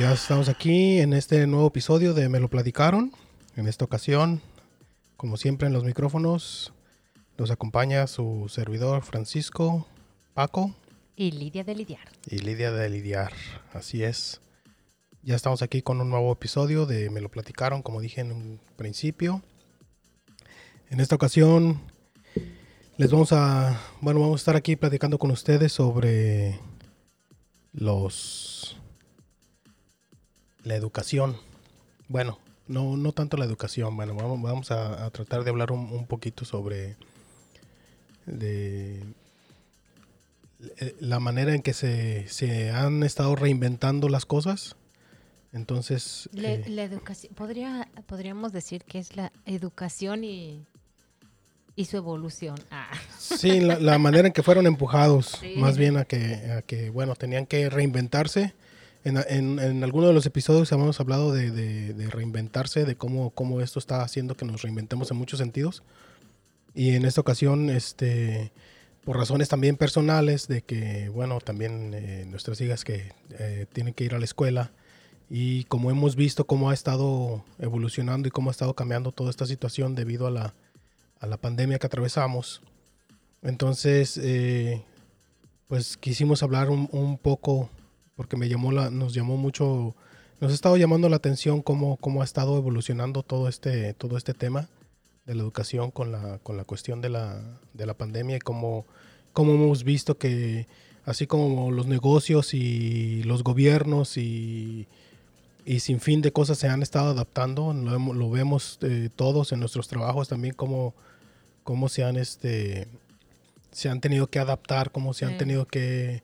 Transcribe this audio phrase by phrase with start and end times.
[0.00, 3.12] Ya estamos aquí en este nuevo episodio de Me lo platicaron.
[3.54, 4.40] En esta ocasión,
[5.18, 6.72] como siempre en los micrófonos,
[7.36, 9.86] nos acompaña su servidor Francisco,
[10.32, 10.74] Paco
[11.16, 12.08] Y Lidia de Lidiar.
[12.26, 13.34] y Lidia de Lidiar.
[13.74, 14.40] Así es.
[15.22, 18.58] Ya estamos aquí con un nuevo episodio de Me lo platicaron, como dije en un
[18.76, 19.42] principio.
[20.88, 21.78] En esta ocasión
[22.96, 26.58] les vamos a, bueno, vamos a estar aquí platicando con ustedes sobre
[27.74, 28.79] los
[30.64, 31.36] la educación.
[32.08, 32.38] Bueno,
[32.68, 36.06] no, no tanto la educación, bueno, vamos, vamos a, a tratar de hablar un, un
[36.06, 36.96] poquito sobre
[38.26, 39.02] de
[40.78, 44.76] eh, la manera en que se, se han estado reinventando las cosas.
[45.52, 50.64] Entonces, La, eh, la educación, podría, podríamos decir que es la educación y,
[51.74, 52.54] y su evolución.
[52.70, 52.88] Ah.
[53.18, 55.54] sí, la, la manera en que fueron empujados, Sí.
[55.56, 58.54] más bien a que, a que, bueno, tenían que reinventarse.
[59.02, 63.30] En, en, en alguno de los episodios hemos hablado de, de- de reinventarse, de cómo,
[63.30, 65.82] cómo esto está haciendo que nos reinventemos en muchos sentidos.
[66.74, 68.52] Y en esta ocasión, este,
[69.04, 74.04] por razones también personales, de que, bueno, también eh, nuestras hijas que eh, tienen que
[74.04, 74.70] ir a la escuela,
[75.30, 79.46] y como hemos visto cómo ha estado evolucionando y cómo ha estado cambiando toda esta
[79.46, 80.54] situación debido a la,
[81.20, 82.60] a la pandemia que atravesamos,
[83.42, 84.82] entonces, eh,
[85.68, 87.70] pues quisimos hablar un, un poco,
[88.20, 89.94] porque me llamó la, nos llamó mucho,
[90.42, 94.34] nos ha estado llamando la atención cómo, cómo ha estado evolucionando todo este, todo este
[94.34, 94.68] tema
[95.24, 97.40] de la educación con la, con la cuestión de la,
[97.72, 98.84] de la pandemia y cómo,
[99.32, 100.66] cómo hemos visto que
[101.06, 104.86] así como los negocios y los gobiernos y,
[105.64, 109.60] y sin fin de cosas se han estado adaptando, lo, lo vemos eh, todos en
[109.60, 110.92] nuestros trabajos también cómo,
[111.64, 112.86] cómo se han este
[113.70, 115.38] se han tenido que adaptar, cómo se han Sí.
[115.38, 116.22] tenido que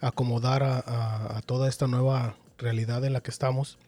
[0.00, 3.78] acomodar a, toda esta nueva realidad en la que estamos.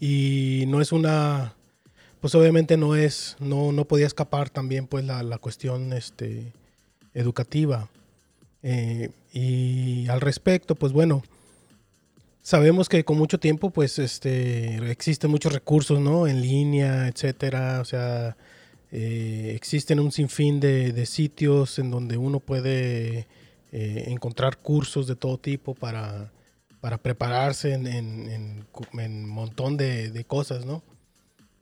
[0.00, 1.54] Y no es una,
[2.20, 6.52] pues obviamente no es, no, no podía escapar también pues la, la cuestión este,
[7.14, 7.88] educativa.
[8.62, 11.22] Eh, y al respecto, pues bueno,
[12.42, 16.26] sabemos que con mucho tiempo pues este, existen muchos recursos, ¿no?
[16.26, 18.36] En línea, etcétera, o sea,
[18.90, 23.26] eh, existen un sinfín de, de sitios en donde uno puede
[23.72, 26.32] eh, encontrar cursos de todo tipo para,
[26.80, 28.66] para prepararse en, en, en
[29.00, 30.82] en montón de, de cosas, ¿no?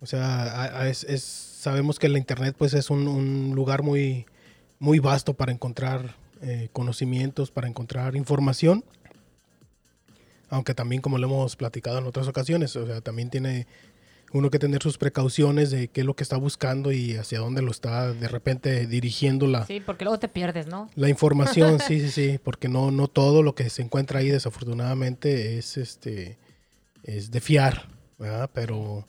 [0.00, 3.82] O sea, a- a- es, es- sabemos que la internet pues es un, un lugar
[3.82, 4.26] muy,
[4.78, 8.84] muy vasto para encontrar eh, conocimientos, para encontrar información.
[10.48, 13.66] Aunque también, como lo hemos platicado en otras ocasiones, o sea, también tiene
[14.32, 17.62] uno que tener sus precauciones de qué es lo que está buscando y hacia dónde
[17.62, 20.90] lo está de repente dirigiendo la, Sí, porque luego te pierdes, ¿no?
[20.94, 25.58] la información, sí, sí, sí, porque no, no todo lo que se encuentra ahí desafortunadamente
[25.58, 26.38] es este
[27.02, 27.86] es de fiar,
[28.18, 28.50] ¿verdad?
[28.52, 29.06] Pero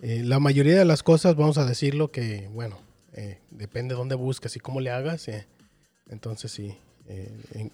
[0.00, 2.78] eh, la mayoría de las cosas, vamos a decirlo que, bueno,
[3.12, 5.46] eh, depende de dónde busques y cómo le hagas, eh,
[6.08, 6.76] entonces sí,
[7.08, 7.72] eh, en-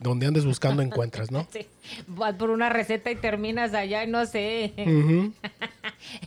[0.00, 1.46] donde andes buscando encuentras, ¿no?
[1.52, 1.66] Sí.
[2.06, 5.34] Vas por una receta y terminas allá, no sé, en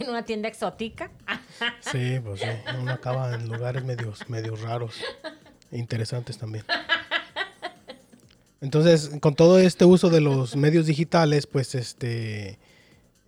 [0.07, 1.12] una tienda exótica.
[1.79, 2.47] Sí, pues sí,
[2.81, 4.96] uno acaba en lugares medios, medios raros,
[5.72, 6.66] interesantes también.
[8.62, 12.57] Entonces, con todo este uso de los medios digitales, pues este,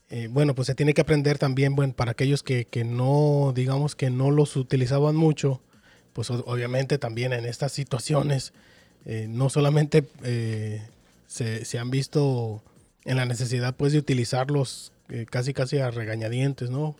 [0.09, 3.95] eh, bueno, pues se tiene que aprender también, bueno, para aquellos que, que no, digamos
[3.95, 5.61] que no los utilizaban mucho,
[6.13, 8.53] pues obviamente también en estas situaciones,
[9.07, 10.85] eh, no solamente eh,
[11.25, 12.61] se, se han visto
[13.05, 16.95] en la necesidad pues de utilizarlos eh, casi casi a regañadientes, ¿no?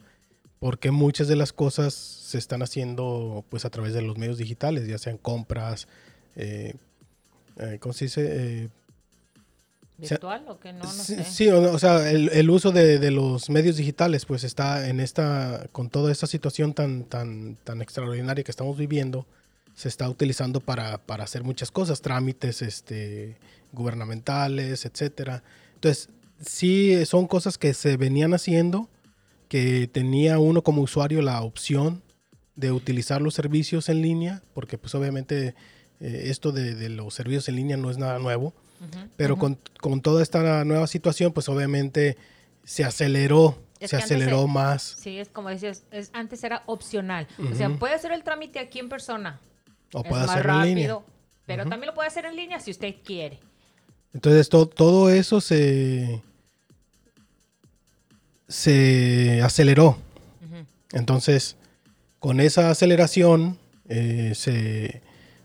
[0.59, 4.87] porque muchas de las cosas se están haciendo pues a través de los medios digitales,
[4.87, 5.87] ya sean compras,
[7.79, 8.27] ¿cómo se dice?
[8.27, 8.69] Eh,
[9.97, 10.83] ¿Virtual o que no?
[10.83, 11.23] No sí, sé.
[11.23, 14.99] sí, o, o sea, el, el uso de, de los medios digitales pues está en
[14.99, 19.25] esta, con toda esta situación tan, tan, tan extraordinaria que estamos viviendo,
[19.77, 23.37] se está utilizando para, para hacer muchas cosas, trámites este,
[23.71, 25.43] gubernamentales, etcétera.
[25.75, 26.09] Entonces,
[26.43, 28.89] sí son cosas que se venían haciendo,
[29.47, 32.01] que tenía uno como usuario la opción
[32.55, 35.53] de utilizar los servicios en línea, porque pues obviamente
[35.99, 38.55] eh, esto de, de los servicios en línea no es nada nuevo,
[39.15, 42.17] pero con, con toda esta nueva situación, pues obviamente
[42.63, 44.95] se aceleró, Es se aceleró más.
[44.99, 47.27] Sí, es como decías, es, antes era opcional.
[47.51, 49.39] O sea, puede hacer el trámite aquí en persona.
[49.93, 50.87] O es puede más hacerlo en línea.
[50.87, 51.05] rápido,
[51.45, 53.39] Pero también lo puede hacer en línea si usted quiere.
[54.13, 56.21] Entonces to- todo eso se,
[58.47, 59.97] se aceleró.
[60.93, 61.57] Entonces,
[62.19, 63.57] con esa aceleración,
[63.89, 65.01] eh, se,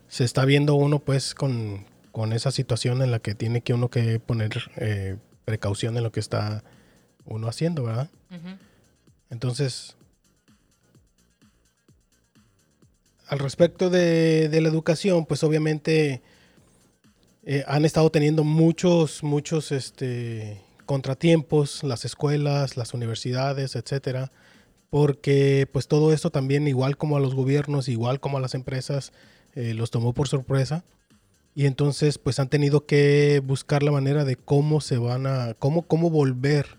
[0.07, 3.89] se está viendo uno pues con, con esa situación en la que tiene que uno
[3.89, 6.63] que poner eh, precaución en lo que está
[7.25, 8.09] uno haciendo, ¿verdad?
[9.29, 9.95] Entonces,
[13.27, 16.21] al respecto de, de la educación, pues obviamente
[17.45, 24.31] eh, han estado teniendo muchos, muchos este, contratiempos, las escuelas, las universidades, etcétera,
[24.89, 29.11] porque pues todo esto también, igual como a los gobiernos, igual como a las empresas,
[29.55, 30.85] eh, los tomó por sorpresa.
[31.55, 35.83] Y entonces pues han tenido que buscar la manera de cómo se van a, cómo,
[35.83, 36.77] cómo volver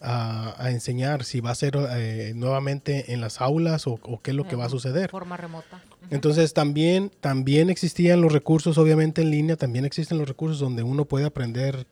[0.00, 4.30] a, a enseñar, si va a ser eh, nuevamente en las aulas o, o qué
[4.30, 5.10] es lo que va a suceder.
[5.10, 5.82] Forma remota.
[6.10, 11.04] Entonces también, también existían los recursos, obviamente en línea, también existen los recursos donde uno
[11.04, 11.86] puede aprender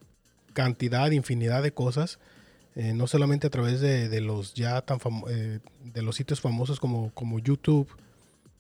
[0.53, 2.19] cantidad, infinidad de cosas,
[2.77, 4.99] eh, no solamente a través de, de los ya tan
[5.29, 7.89] eh, de los sitios famosos como, como YouTube,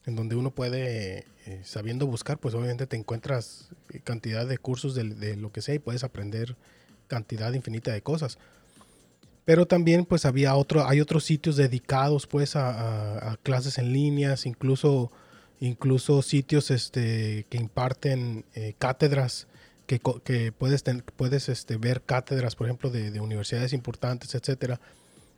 [0.04, 3.68] en donde uno puede, eh, sabiendo buscar, pues obviamente te encuentras
[4.04, 6.56] cantidad de cursos de, de lo que sea y puedes aprender
[7.08, 8.38] cantidad infinita de cosas.
[9.46, 15.12] Pero también pues había otro, hay otros sitios dedicados pues a, clases en líneas, incluso,
[15.60, 19.46] incluso sitios este, que imparten eh, cátedras,
[19.86, 24.80] que, que puedes, ten- puedes este, ver cátedras, por ejemplo, de, de universidades importantes, etcétera.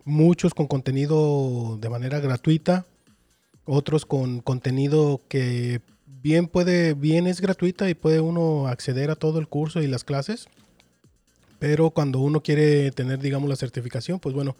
[0.06, 2.86] Muchos con contenido de manera gratuita,
[3.66, 9.38] otros con contenido que bien puede, bien es gratuita y puede uno acceder a todo
[9.38, 10.48] el curso y las clases.
[11.58, 14.56] Pero cuando uno quiere tener, digamos, la certificación, pues bueno,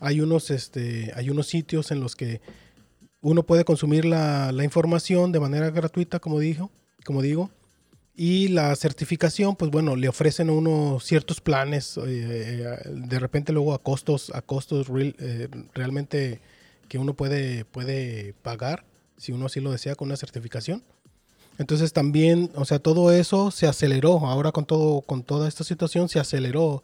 [0.00, 2.40] hay unos, este, hay unos sitios en los que
[3.20, 6.70] uno puede consumir la, información de manera gratuita, como dijo,
[7.04, 7.50] como digo,
[8.14, 13.52] y la certificación, pues bueno, le ofrecen a uno ciertos planes, eh, eh, de repente
[13.52, 16.40] luego a costos, a costos real- eh, realmente
[16.88, 18.84] que uno puede, puede pagar,
[19.16, 20.82] si uno así lo desea, con una certificación.
[21.58, 24.26] Entonces también, o sea, todo eso se aceleró.
[24.26, 26.82] Ahora con todo, con toda esta situación se aceleró.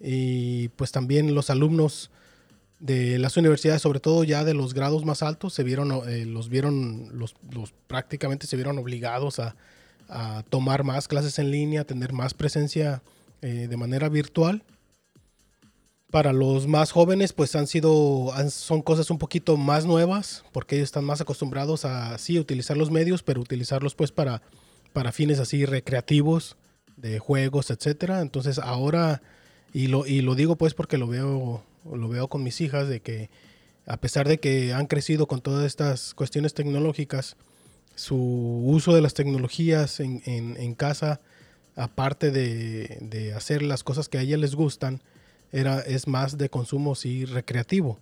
[0.00, 2.10] Y pues también los alumnos
[2.78, 6.48] de las universidades, sobre todo ya de los grados más altos, se vieron, eh, los
[6.48, 9.54] vieron, los, los prácticamente se vieron obligados a,
[10.50, 13.02] tomar más clases en línea, tener más presencia
[13.40, 14.62] eh, de manera virtual.
[16.12, 20.84] Para los más jóvenes, pues han sido, son cosas un poquito más nuevas, porque ellos
[20.88, 24.42] están más acostumbrados a, sí, utilizar los medios, pero utilizarlos pues para,
[24.92, 26.56] para fines así recreativos,
[26.98, 28.20] de juegos, etcétera.
[28.20, 29.22] Entonces ahora,
[29.72, 33.00] y lo, y lo digo pues porque lo veo, lo veo con mis hijas, de
[33.00, 33.30] que
[33.86, 37.36] a pesar de que han crecido con todas estas cuestiones tecnológicas,
[37.94, 41.20] su uso de las tecnologías en, en- en casa,
[41.74, 45.00] aparte de, de hacer las cosas que a ellas les gustan,
[45.52, 47.98] era, es más de consumo sí recreativo.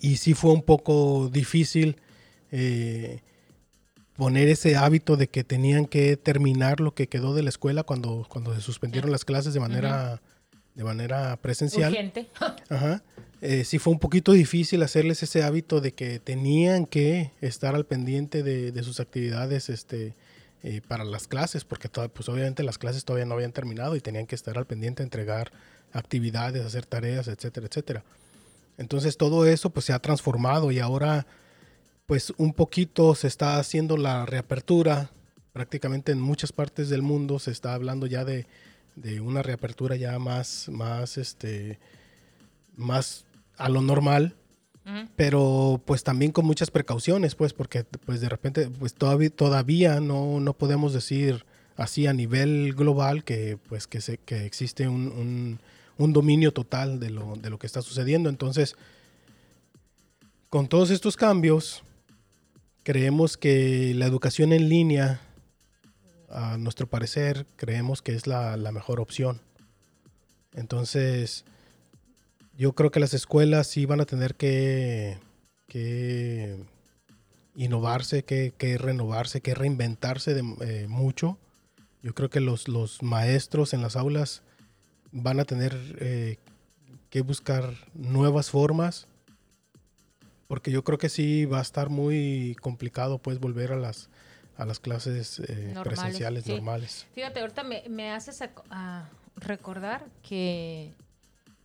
[0.00, 1.96] Y sí fue un poco difícil
[2.52, 3.20] eh,
[4.14, 8.26] poner ese hábito de que tenían que terminar lo que quedó de la escuela cuando,
[8.28, 10.20] cuando se suspendieron las clases de manera,
[10.74, 11.92] de manera presencial.
[11.92, 12.28] Urgente.
[12.68, 13.02] Ajá.
[13.42, 17.84] Eh, sí fue un poquito difícil hacerles ese hábito de que tenían que estar al
[17.84, 20.14] pendiente de, de sus actividades este,
[20.62, 24.26] eh, para las clases, porque pues obviamente las clases todavía no habían terminado y tenían
[24.26, 25.52] que estar al pendiente de entregar
[25.92, 28.04] actividades, hacer tareas, etcétera, etcétera.
[28.78, 31.26] Entonces todo eso pues se ha transformado y ahora
[32.06, 35.10] pues un poquito se está haciendo la reapertura,
[35.52, 38.46] prácticamente en muchas partes del mundo se está hablando ya de,
[38.94, 41.78] de una reapertura ya más, más, este,
[42.76, 43.24] más
[43.56, 44.34] a lo normal,
[45.16, 50.38] pero pues también con muchas precauciones, pues, porque pues de repente pues todavía, todavía no,
[50.38, 51.44] no podemos decir
[51.76, 55.58] así a nivel global que pues que, se, que existe un, un-
[55.98, 58.28] un dominio total de lo, de lo que está sucediendo.
[58.28, 58.76] Entonces,
[60.48, 61.82] con todos estos cambios,
[62.82, 65.20] creemos que la educación en línea,
[66.28, 69.40] a nuestro parecer, creemos que es la, mejor opción.
[70.54, 71.44] Entonces,
[72.56, 75.18] yo creo que las escuelas sí van a tener que,
[75.66, 76.64] que
[77.54, 81.38] innovarse, que, que renovarse, que reinventarse de, eh, mucho.
[82.02, 84.42] Yo creo que los, los maestros en las aulas
[85.12, 86.38] van a tener eh,
[87.10, 89.06] que buscar nuevas formas,
[90.48, 94.08] porque yo creo que sí va a estar muy complicado pues volver a las,
[94.56, 96.52] a las clases eh, Normales, presenciales sí.
[96.52, 97.06] normales.
[97.14, 100.92] Fíjate, ahorita me, me haces a recordar que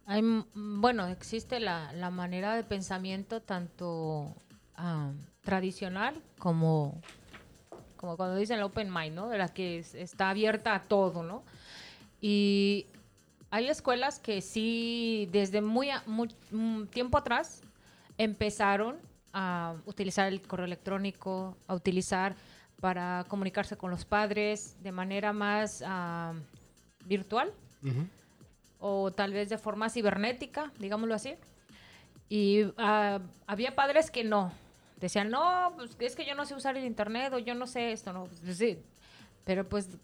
[0.06, 0.22] hay,
[0.54, 4.36] bueno, existe la, la manera de pensamiento tanto
[4.76, 5.12] ah,
[5.44, 7.00] tradicional como,
[7.98, 9.30] como cuando dicen el open mind, ¿no?
[9.30, 11.44] De la que es- está abierta a todo, ¿no?
[12.20, 12.88] Y
[13.52, 16.04] hay escuelas que sí, desde muy, a-
[16.52, 17.62] mm, tiempo atrás,
[18.18, 18.98] empezaron
[19.34, 22.36] a utilizar el correo electrónico, a utilizar
[22.80, 26.34] para comunicarse con los padres de manera más ah,
[27.06, 27.54] virtual.
[27.84, 28.06] Ujú.
[28.84, 31.36] o tal vez de forma cibernética, digámoslo así.
[32.30, 34.52] Y ah, había padres que no.
[34.98, 37.92] Decían, no, pues es que yo no sé usar el internet o yo no sé
[37.92, 38.26] esto, ¿no?
[38.26, 38.80] Pues, sí.
[39.46, 39.98] Pero pues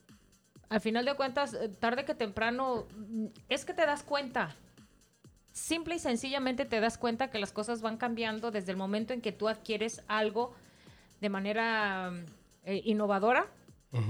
[0.69, 4.55] al final de cuentas, eh, tarde que temprano, mm, es que te das cuenta.
[5.51, 9.21] Simple y sencillamente te das cuenta que las cosas van cambiando desde el momento en
[9.21, 10.53] que tú adquieres algo
[11.19, 12.11] de manera
[12.63, 13.47] eh, innovadora,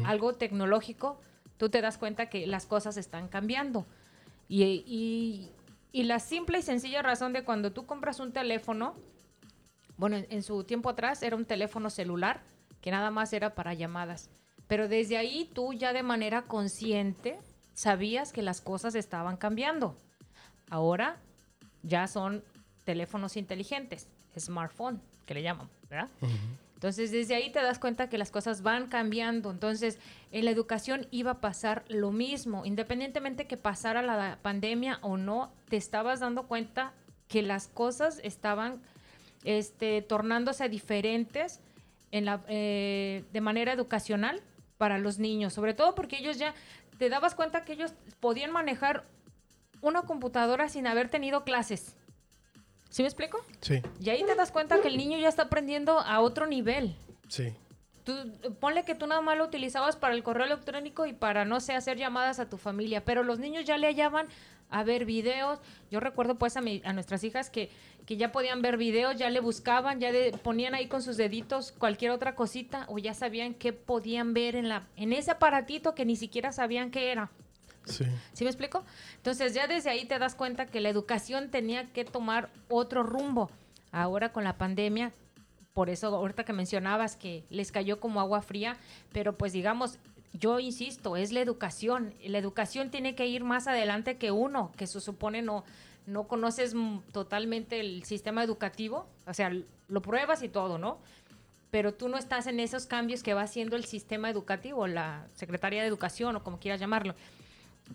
[0.03, 1.21] algo tecnológico,
[1.57, 3.85] tú te das cuenta que las cosas están cambiando.
[4.49, 5.51] Y,
[5.93, 8.95] la simple y sencilla razón de cuando tú compras un teléfono,
[9.97, 12.41] bueno, en, su tiempo atrás era un teléfono celular
[12.81, 14.29] que nada más era para llamadas.
[14.67, 17.39] Pero desde ahí tú ya de manera consciente
[17.73, 19.95] sabías que las cosas estaban cambiando.
[20.69, 21.17] Ahora
[21.83, 22.43] ya son
[22.83, 24.07] teléfonos inteligentes,
[24.37, 26.09] smartphone, que le llaman, ¿verdad?
[26.73, 29.49] Entonces, desde ahí te das cuenta que las cosas van cambiando.
[29.49, 29.97] Entonces,
[30.31, 32.65] en la educación iba a pasar lo mismo.
[32.65, 36.93] Independientemente que pasara la pandemia o no, te estabas dando cuenta
[37.27, 38.81] que las cosas estaban
[39.43, 41.61] este, tornándose diferentes
[42.11, 44.41] en la, eh, de manera educacional
[44.77, 45.53] para los niños.
[45.53, 46.53] Sobre todo porque ellos ya,
[46.97, 49.05] te dabas cuenta que ellos podían manejar
[49.81, 51.95] una computadora sin haber tenido clases.
[52.89, 53.39] ¿Sí me explico?
[53.61, 53.81] Sí.
[53.99, 56.95] Y ahí te das cuenta que el niño ya está aprendiendo a otro nivel.
[57.27, 57.53] Sí.
[58.03, 58.13] Tú,
[58.59, 61.73] ponle que tú nada más lo utilizabas para el correo electrónico y para, no sé,
[61.73, 64.27] hacer llamadas a tu familia, pero los niños ya le hallaban
[64.69, 65.59] a ver videos.
[65.91, 67.69] Yo recuerdo pues a, a nuestras hijas que,
[68.05, 70.11] que ya podían ver videos, ya le buscaban, ya
[70.43, 74.69] ponían ahí con sus deditos cualquier otra cosita o ya sabían qué podían ver en,
[74.69, 77.31] la, en ese aparatito que ni siquiera sabían qué era.
[77.85, 78.05] Sí.
[78.33, 78.83] ¿Sí me explico?
[79.15, 83.49] Entonces ya desde ahí te das cuenta que la educación tenía que tomar otro rumbo.
[83.93, 85.13] Ahora con la pandemia,
[85.73, 88.77] por eso ahorita que mencionabas que les cayó como agua fría,
[89.13, 89.99] pero pues digamos,
[90.33, 92.13] yo insisto, es la educación.
[92.23, 95.63] La educación tiene que ir más adelante que uno, que se supone no,
[96.05, 96.73] no conoces
[97.11, 99.51] totalmente el sistema educativo, o sea,
[99.87, 100.99] lo pruebas y todo, ¿no?
[101.71, 105.81] Pero tú no estás en esos cambios que va haciendo el sistema educativo, la Secretaría
[105.81, 107.15] de Educación o como quieras llamarlo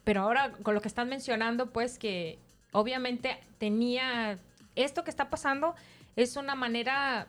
[0.05, 2.39] pero ahora con lo que están mencionando, pues que
[2.73, 4.39] obviamente tenía
[4.75, 5.75] esto que está pasando
[6.17, 7.27] es una manera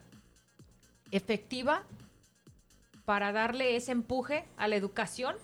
[1.11, 1.83] efectiva
[3.05, 5.35] para darle ese empuje a la educación.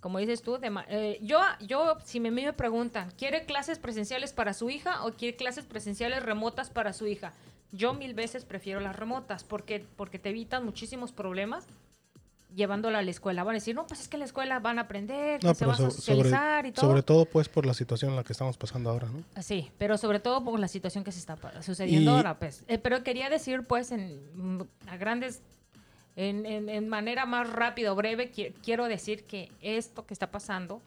[0.00, 0.58] Como dices tú,
[0.88, 5.36] eh, yo, yo, si me, me preguntan, ¿quiere clases presenciales para su hija o quiere
[5.36, 7.32] clases presenciales remotas para su hija?
[7.72, 11.66] Yo mil veces prefiero las remotas porque, porque te evitan muchísimos problemas
[12.54, 13.44] llevándola a la escuela.
[13.44, 15.74] Van a decir, no, pues es que en la escuela van a aprender, se van
[15.74, 16.86] a socializar sobre, y todo.
[16.86, 19.22] Sobre todo, pues, por la situación en la que estamos pasando ahora, ¿no?
[19.34, 22.64] Ah, sí, pero sobre todo por la situación que se está sucediendo ahora, pues.
[22.68, 25.42] Eh, pero quería decir, pues, en a grandes,
[26.20, 28.32] en, en, manera más rápida o breve,
[28.64, 30.82] quiero decir que esto que está pasando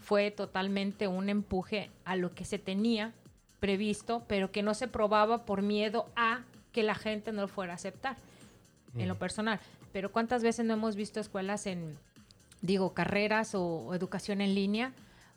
[0.00, 3.12] fue totalmente un empuje a lo que se tenía
[3.58, 7.72] previsto, pero que no se probaba por miedo a que la gente no lo fuera
[7.72, 8.16] a aceptar,
[8.96, 9.58] en lo personal.
[9.92, 11.98] Pero ¿cuántas veces no hemos visto escuelas en,
[12.60, 14.92] digo, carreras o, educación en línea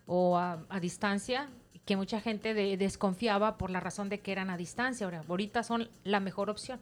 [0.05, 1.49] o a, distancia
[1.85, 5.05] que mucha gente desconfiaba por la razón de que eran a distancia.
[5.05, 6.79] Ahora, ahorita son la mejor opción.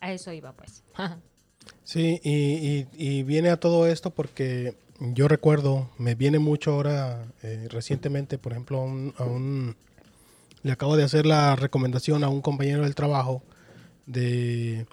[0.00, 0.84] A eso iba, pues.
[1.82, 8.38] sí, y, viene a todo esto porque yo recuerdo, me viene mucho ahora, eh, recientemente,
[8.38, 9.76] por ejemplo, a un,
[10.62, 13.42] le acabo de hacer la recomendación a un compañero del trabajo
[14.06, 14.86] de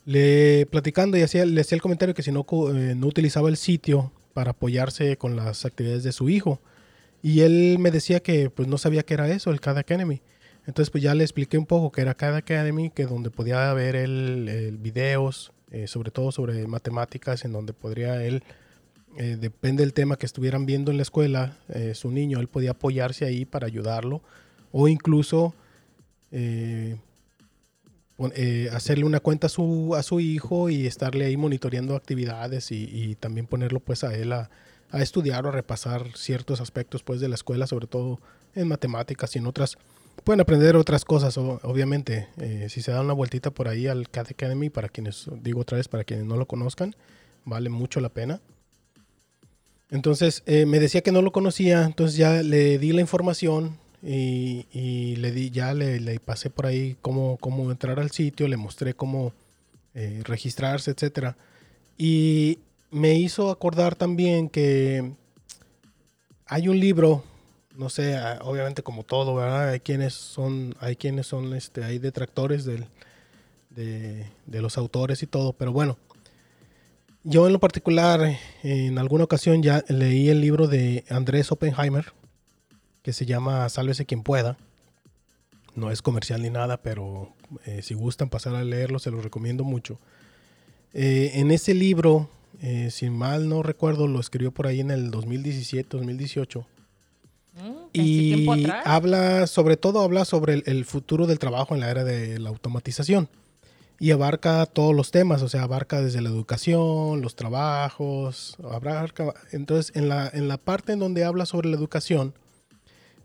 [0.05, 3.57] le platicando y hacía, le hacía el comentario que si no, eh, no utilizaba el
[3.57, 6.61] sitio para apoyarse con las actividades de su hijo.
[7.21, 10.21] Y él me decía que pues no sabía qué era eso, el CAD Academy.
[10.65, 13.95] Entonces pues ya le expliqué un poco que era CAD Academy, que donde podía ver
[13.95, 18.43] él videos, eh, sobre todo sobre matemáticas, en donde podría él,
[19.17, 21.57] eh, depende del tema que estuvieran viendo en la escuela,
[21.93, 24.21] su niño, él podía apoyarse ahí para ayudarlo.
[24.71, 25.55] O incluso
[26.31, 26.97] eh,
[28.35, 33.15] eh, hacerle una cuenta a su, a su hijo y estarle ahí monitoreando actividades y,
[33.15, 34.49] también ponerlo pues a él a,
[34.93, 38.19] estudiar o a repasar ciertos aspectos pues de la escuela, sobre todo
[38.55, 39.77] en matemáticas y en otras.
[40.23, 42.27] Pueden aprender otras cosas, obviamente.
[42.37, 45.77] Eh, si se da una vueltita por ahí al CAD Academy, para quienes, digo otra
[45.77, 46.95] vez, para quienes no lo conozcan,
[47.45, 48.41] vale mucho la pena.
[49.91, 55.15] Entonces eh, me decía que no lo conocía, entonces ya le di la información y,
[55.17, 59.33] le di, ya le, pasé por ahí cómo, cómo entrar al sitio, le mostré cómo
[59.95, 61.37] eh, registrarse, etcétera.
[61.97, 62.59] Y
[62.91, 65.13] me hizo acordar también que
[66.45, 67.23] hay un libro,
[67.75, 69.69] no sé, obviamente como todo, ¿verdad?
[69.69, 72.85] Hay quienes son, hay quienes son, este, hay detractores de
[74.47, 75.97] los autores y todo, pero bueno,
[77.23, 82.13] yo en lo particular, en alguna ocasión ya leí el libro de Andrés Oppenheimer,
[83.03, 84.57] que se llama Sálvese quien pueda.
[85.75, 87.33] No es comercial ni nada, pero
[87.65, 89.99] eh, si gustan pasar a leerlo, se los recomiendo mucho.
[90.93, 92.29] Eh, en ese libro,
[92.61, 96.65] eh, si mal no recuerdo, lo escribió por ahí en el 2017, 2018.
[97.55, 98.47] Mm, y
[98.85, 103.29] habla, sobre todo habla sobre el futuro del trabajo en la era de la automatización
[103.99, 109.95] y abarca todos los temas, o sea, abarca desde la educación, los trabajos, abarca, entonces
[109.95, 112.33] en la, en la parte en donde habla sobre la educación,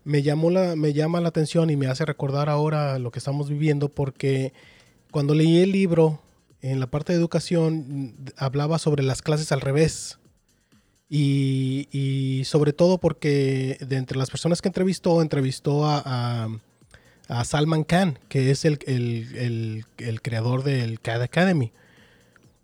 [0.03, 3.49] me, llamó la, me llama la atención y me hace recordar ahora lo que estamos
[3.49, 4.53] viviendo porque
[5.11, 6.19] cuando leí el libro,
[6.71, 10.17] en la parte de educación, hablaba sobre las clases al revés.
[11.07, 16.49] Y, sobre todo porque de entre las personas que entrevistó, entrevistó a
[17.43, 19.85] Salman Khan, que es el,
[20.23, 21.71] creador del CAD Academy.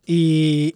[0.07, 0.75] Y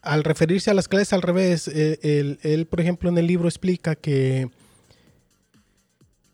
[0.00, 3.96] al referirse a las clases al revés, eh, él, por ejemplo, en el libro explica
[3.96, 4.48] que,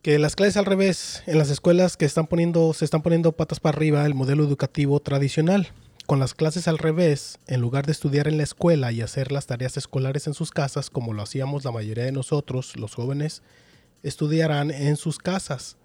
[0.02, 3.58] que las clases al revés en las escuelas que están poniendo, se están poniendo patas
[3.58, 5.72] para arriba el modelo educativo tradicional.
[6.08, 9.46] Con las clases al revés, en lugar de estudiar en la escuela y hacer las
[9.46, 13.42] tareas escolares en sus casas, como lo hacíamos la mayoría de nosotros, los jóvenes,
[14.02, 15.76] estudiarán en sus casas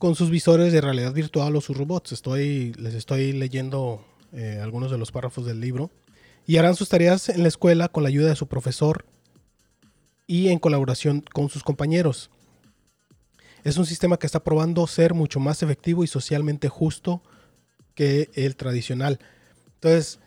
[0.00, 2.10] con sus visores de realidad virtual o sus robots.
[2.10, 5.92] Estoy, les estoy leyendo eh, algunos de los párrafos del libro.
[6.44, 9.04] Y harán sus tareas en la escuela con la ayuda de su profesor
[10.26, 12.28] y en colaboración con sus compañeros.
[13.62, 17.22] Es un sistema que está probando ser mucho más efectivo y socialmente justo
[17.98, 19.18] que el tradicional.
[19.74, 20.20] Entonces,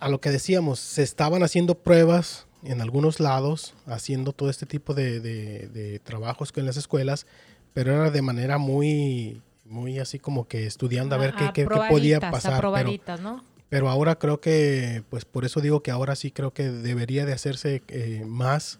[0.00, 4.94] a lo que decíamos, se estaban haciendo pruebas en algunos lados, haciendo todo este tipo
[4.94, 7.26] de, de, de trabajos en las escuelas,
[7.74, 12.20] pero era de manera muy, muy así como que estudiando a ver qué, qué, podía
[12.20, 12.64] pasar.
[12.72, 13.44] Pero, ¿no?
[13.68, 17.34] pero ahora creo que, pues por eso digo que ahora sí creo que debería de
[17.34, 18.78] hacerse eh, más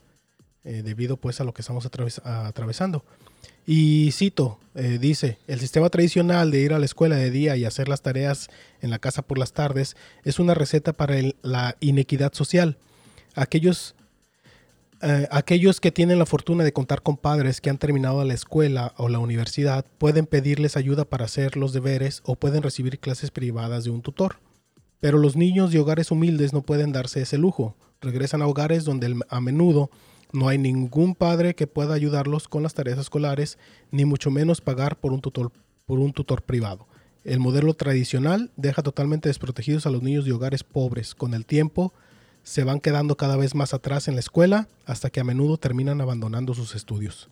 [0.64, 1.86] eh, debido pues a lo que estamos
[2.24, 3.04] atravesando.
[3.70, 7.66] Y cito, eh, dice, el sistema tradicional de ir a la escuela de día y
[7.66, 8.48] hacer las tareas
[8.80, 12.78] en la casa por las tardes es una receta para la inequidad social.
[13.34, 13.94] Aquellos
[15.02, 18.94] eh, aquellos que tienen la fortuna de contar con padres que han terminado la escuela
[18.96, 23.84] o la universidad pueden pedirles ayuda para hacer los deberes o pueden recibir clases privadas
[23.84, 24.36] de un tutor.
[24.98, 27.76] Pero los niños de hogares humildes no pueden darse ese lujo.
[28.00, 29.90] Regresan a hogares donde a menudo
[30.32, 33.58] no hay ningún padre que pueda ayudarlos con las tareas escolares,
[33.90, 35.52] ni mucho menos pagar por un tutor,
[35.86, 36.86] por un tutor privado.
[37.24, 41.14] El modelo tradicional deja totalmente desprotegidos a los niños de hogares pobres.
[41.14, 41.92] Con el tiempo,
[42.42, 46.00] se van quedando cada vez más atrás en la escuela hasta que a menudo terminan
[46.00, 47.28] abandonando sus estudios.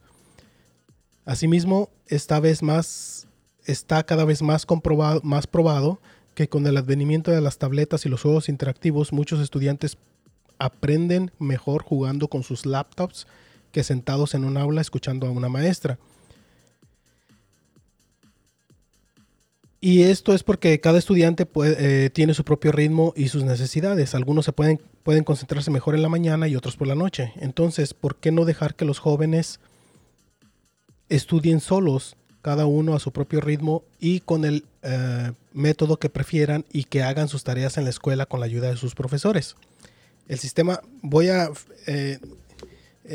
[1.25, 3.27] Asimismo, esta vez más
[3.65, 6.01] está cada vez más comprobado, más probado
[6.35, 9.97] que con el advenimiento de las tabletas y los juegos interactivos muchos estudiantes
[10.59, 13.27] aprenden mejor jugando con sus laptops
[13.73, 15.99] que sentados en un aula escuchando a una maestra.
[19.81, 24.15] Y esto es porque cada estudiante eh, tiene su propio ritmo y sus necesidades.
[24.15, 27.33] Algunos se pueden, pueden concentrarse mejor en la mañana y otros por la noche.
[27.37, 29.61] Entonces, ¿por qué no dejar que los jóvenes
[31.09, 36.65] estudien solos, cada uno a su propio ritmo y con el eh, método que prefieran
[36.73, 39.57] y que hagan sus tareas en la escuela con la ayuda de sus profesores?
[40.29, 41.51] El sistema, voy a...
[41.87, 42.19] Eh,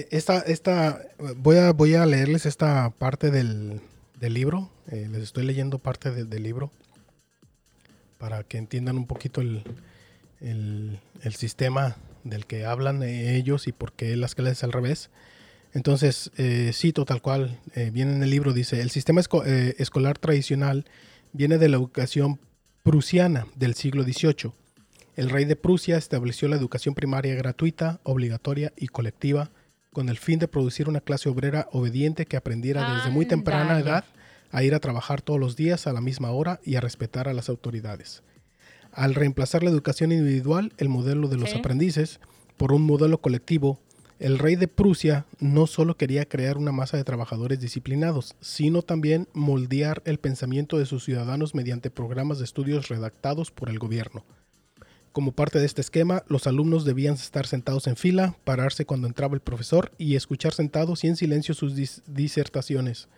[0.09, 1.01] esta, esta,
[1.37, 3.81] voy, a, voy a leerles esta parte del,
[4.21, 4.69] del libro.
[4.89, 6.71] Eh, les estoy leyendo parte del libro
[8.17, 9.63] para que entiendan un poquito el,
[10.39, 15.09] el, sistema del que hablan ellos y por qué las clases al revés.
[15.73, 20.85] Entonces, eh, cito tal cual, eh, viene en el libro, dice, el sistema escolar tradicional
[21.33, 22.39] viene de la educación
[22.83, 24.51] prusiana del siglo XVIII.
[25.15, 29.51] El rey de Prusia estableció la educación primaria gratuita, obligatoria y colectiva
[29.91, 34.05] con el fin de producir una clase obrera obediente que aprendiera desde muy temprana edad
[34.51, 37.33] a ir a trabajar todos los días a la misma hora y a respetar a
[37.33, 38.23] las autoridades.
[38.93, 42.21] Al reemplazar la educación individual, el modelo de los aprendices,
[42.55, 43.79] por un modelo colectivo,
[44.19, 49.27] el rey de Prusia no solo quería crear una masa de trabajadores disciplinados, sino también
[49.33, 54.23] moldear el pensamiento de sus ciudadanos mediante programas de estudios redactados por el gobierno.
[55.11, 59.35] Como parte de este esquema, los alumnos debían estar sentados en fila, pararse cuando entraba
[59.35, 63.09] el profesor y escuchar sentados y en silencio sus dis- disertaciones.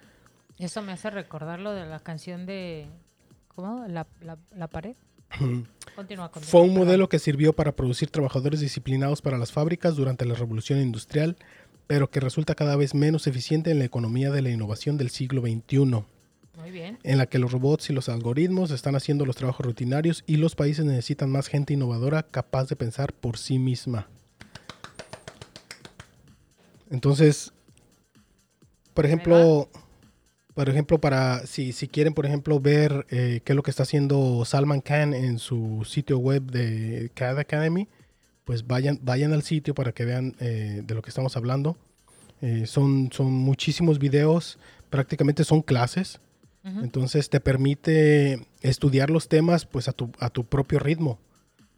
[0.57, 2.87] Eso me hace recordar lo de la canción de...
[3.49, 3.85] ¿Cómo?
[3.87, 4.95] La, la, la pared.
[5.95, 6.49] Continúa, continúa.
[6.49, 10.79] Fue un modelo que sirvió para producir trabajadores disciplinados para las fábricas durante la revolución
[10.79, 11.37] industrial,
[11.85, 15.41] pero que resulta cada vez menos eficiente en la economía de la innovación del siglo
[15.41, 16.03] XXI.
[16.57, 16.99] Muy bien.
[17.03, 20.55] en la que los robots y los algoritmos están haciendo los trabajos rutinarios y los
[20.55, 24.07] países necesitan más gente innovadora capaz de pensar por sí misma.
[26.91, 27.53] Entonces,
[28.93, 29.67] por ejemplo,
[30.53, 33.83] por ejemplo, para si, si quieren, por ejemplo, ver eh, qué es lo que está
[33.83, 37.87] haciendo Salman Khan en su sitio web de Khan Academy,
[38.43, 41.75] pues vayan, vayan al sitio para que vean eh, de lo que estamos hablando.
[42.41, 44.59] Eh, son, son muchísimos videos,
[44.91, 46.19] prácticamente son clases.
[46.65, 51.19] Entonces te permite estudiar los temas pues a tu, a tu propio ritmo,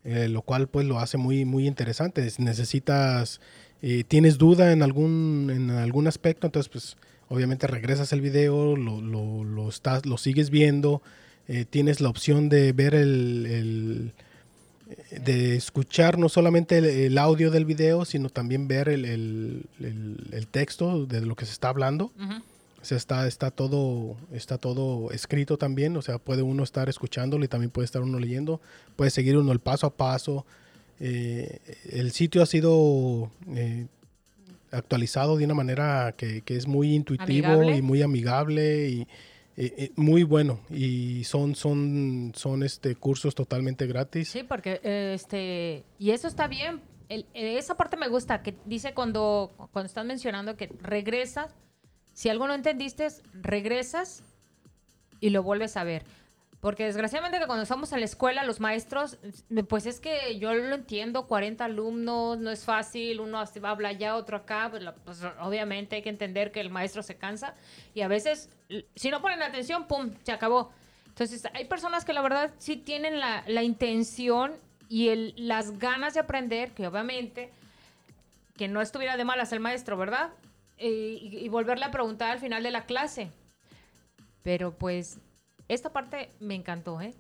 [0.04, 2.30] eh, lo cual pues lo hace muy, muy interesante.
[2.30, 3.42] Si Necesitas,
[3.82, 6.98] eh, tienes duda en algún, en algún aspecto, entonces pues
[7.30, 11.02] obviamente regresas el video, lo, lo, lo estás, lo sigues viendo,
[11.48, 14.12] eh, tienes la opción de ver el, el-
[15.24, 20.48] de escuchar no solamente el, el audio del video, sino también ver el, el- el-
[20.48, 22.12] texto de lo que se está hablando.
[22.20, 22.44] Ujú.
[22.86, 27.44] O sea, está, está, todo, está todo escrito también, o sea, puede uno estar escuchándolo
[27.44, 28.62] y también puede estar uno leyendo,
[28.96, 30.46] puede seguir uno el paso a paso.
[31.00, 31.60] Eh,
[31.92, 33.88] el sitio ha sido eh,
[34.72, 37.78] actualizado de una manera que, que es muy intuitivo Amigable.
[37.78, 39.08] y muy amigable y
[39.58, 40.60] eh, muy bueno.
[40.70, 44.30] Y son, son, son este, cursos totalmente gratis.
[44.30, 46.82] Sí, porque este y eso está bien.
[47.10, 51.56] El- esa parte me gusta que dice cuando cuando están mencionando que regresas,
[52.16, 54.24] si algo no entendiste, regresas
[55.20, 56.04] y lo vuelves a ver.
[56.62, 59.20] Porque desgraciadamente que cuando estamos en la escuela, los maestros,
[59.68, 63.72] pues es que yo lo entiendo, 40 alumnos, no es fácil, uno así va a
[63.74, 67.54] hablar allá, otro acá, pues, pues, obviamente hay que entender que el maestro se cansa
[67.94, 68.50] y a veces,
[68.96, 70.72] si no ponen atención, ¡pum!, se acabó.
[71.10, 74.54] Entonces, hay personas que la verdad sí tienen la, la intención
[74.88, 77.52] y el, las ganas de aprender, que obviamente,
[78.58, 80.30] que no estuviera de malas el maestro, ¿verdad?
[80.78, 83.32] Eh, y, y volverle a preguntar al final de la clase.
[84.44, 85.18] Pero pues,
[85.68, 87.14] esta parte me encantó, ¿eh?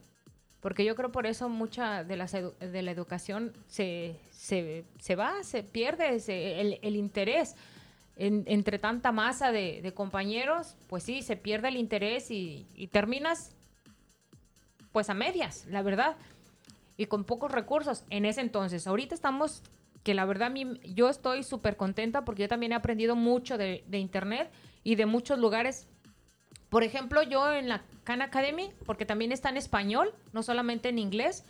[0.59, 5.43] Porque yo creo por eso mucha de, las de la educación se, se, se va,
[5.43, 6.09] se pierde
[6.81, 7.55] el, interés.
[8.17, 12.87] En- entre tanta masa de, de compañeros, pues sí, se pierde el interés y, y
[12.87, 13.51] terminas
[14.91, 16.15] pues a medias, la verdad,
[16.97, 18.87] y con pocos recursos en ese entonces.
[18.87, 19.61] Ahorita estamos,
[20.05, 23.83] que la verdad mí, yo estoy súper contenta porque yo también he aprendido mucho de,
[23.87, 24.51] de internet
[24.83, 25.87] y de muchos lugares.
[26.69, 30.99] Por ejemplo, yo en la Khan Academy, porque también está en español, no solamente en
[30.99, 31.43] inglés,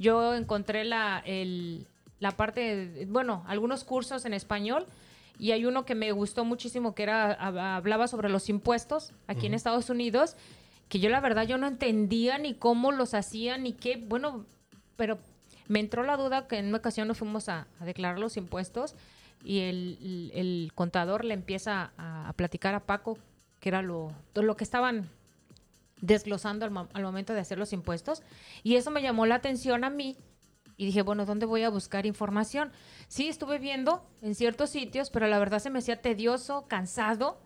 [0.00, 1.86] yo encontré la, el-
[2.18, 4.86] la parte, de- bueno, algunos cursos en español
[5.38, 9.46] y hay uno que me gustó muchísimo que era, hab- hablaba sobre los impuestos aquí
[9.46, 10.36] en Estados Unidos,
[10.88, 14.46] que yo la verdad yo no entendía ni cómo los hacían ni qué, bueno,
[14.96, 15.18] pero
[15.70, 18.96] me entró la duda que en una ocasión nos fuimos a, a declarar los impuestos
[19.44, 23.16] y el, el- el contador le empieza a, a platicar a Paco
[23.60, 25.08] que era lo, lo que estaban
[26.00, 28.22] desglosando al, al momento de hacer los impuestos
[28.62, 30.16] y eso me llamó la atención a mí
[30.76, 32.72] y dije, bueno, ¿dónde voy a buscar información?
[33.06, 37.38] Sí, estuve viendo en ciertos sitios, pero la verdad se me hacía tedioso, cansado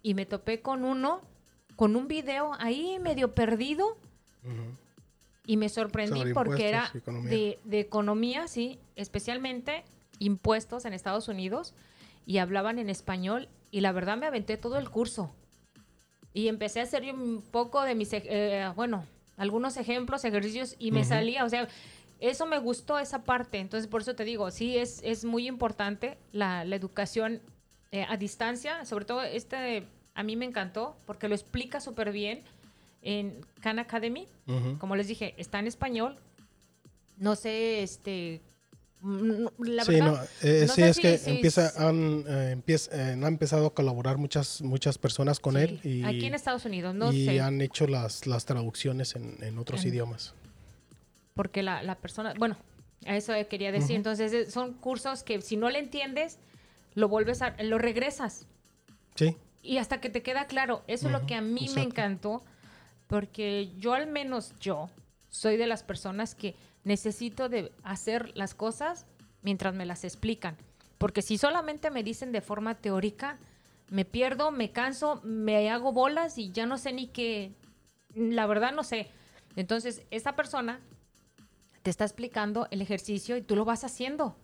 [0.00, 1.20] y me topé con uno,
[1.74, 3.98] con un video ahí medio perdido
[4.44, 4.76] Ujú.
[5.46, 7.30] Y me sorprendí porque era economía.
[7.30, 9.84] de, de economía, sí, especialmente
[10.18, 11.74] impuestos en Estados Unidos
[12.26, 15.32] y hablaban en español y la verdad me aventé todo el curso.
[16.32, 19.06] Y empecé a hacer un poco de mis, eh, bueno,
[19.36, 21.68] algunos ejemplos, ejercicios y me salía, o sea,
[22.20, 26.18] eso me gustó esa parte, entonces por eso te digo, sí, es, es muy importante
[26.32, 27.40] la, la educación
[27.92, 32.42] eh, a distancia, sobre todo este, a mí me encantó porque lo explica súper bien
[33.06, 34.78] en Khan Academy, Ujú.
[34.78, 36.16] como les dije, está en español.
[37.18, 38.42] No sé, este.
[39.00, 40.06] mm, La sí, verdad.
[40.42, 43.22] no, eh, no sí, sé es si- que si- empieza, han, eh, empieza- eh, han
[43.24, 47.12] empezado a colaborar muchas, muchas personas con sí, él y, Aquí en Estados Unidos, no
[47.12, 47.40] y sé.
[47.40, 50.34] han hecho las, las traducciones en, en otros En- idiomas.
[51.34, 52.34] Porque la, la persona.
[52.38, 52.56] Bueno,
[53.06, 53.90] a eso quería decir.
[53.92, 53.96] Ujú.
[53.96, 56.38] Entonces, eh, son cursos que si no le entiendes,
[56.94, 57.54] lo vuelves a.
[57.62, 58.46] Lo regresas.
[59.14, 60.82] Sí, Y hasta que te queda claro.
[60.86, 61.80] Eso es lo que a mí me exacto.
[61.88, 62.42] encantó.
[63.06, 64.90] Porque yo, al menos yo,
[65.28, 69.06] soy de las personas que necesito de hacer las cosas
[69.42, 70.56] mientras me las explican.
[70.98, 73.38] Porque si solamente me dicen de forma teórica,
[73.90, 77.52] me pierdo, me canso, me hago bolas y ya no sé ni qué.
[78.14, 79.08] La verdad no sé.
[79.56, 80.80] Entonces, esta persona
[81.82, 84.36] te está explicando el ejercicio y tú lo vas haciendo.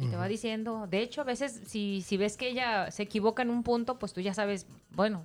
[0.00, 3.42] Y te va diciendo, de hecho, a veces si, si ves que ella se equivoca
[3.42, 5.24] en un punto, pues tú ya sabes, bueno,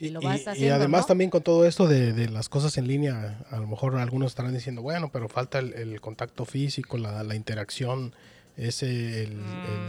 [0.00, 1.06] Y, lo vas y- y haciendo, además ¿no?
[1.08, 4.54] también con todo esto de, de las cosas en línea, a lo mejor algunos estarán
[4.54, 8.14] diciendo, bueno, pero falta el, el contacto físico, la, la interacción,
[8.56, 9.38] ese, el,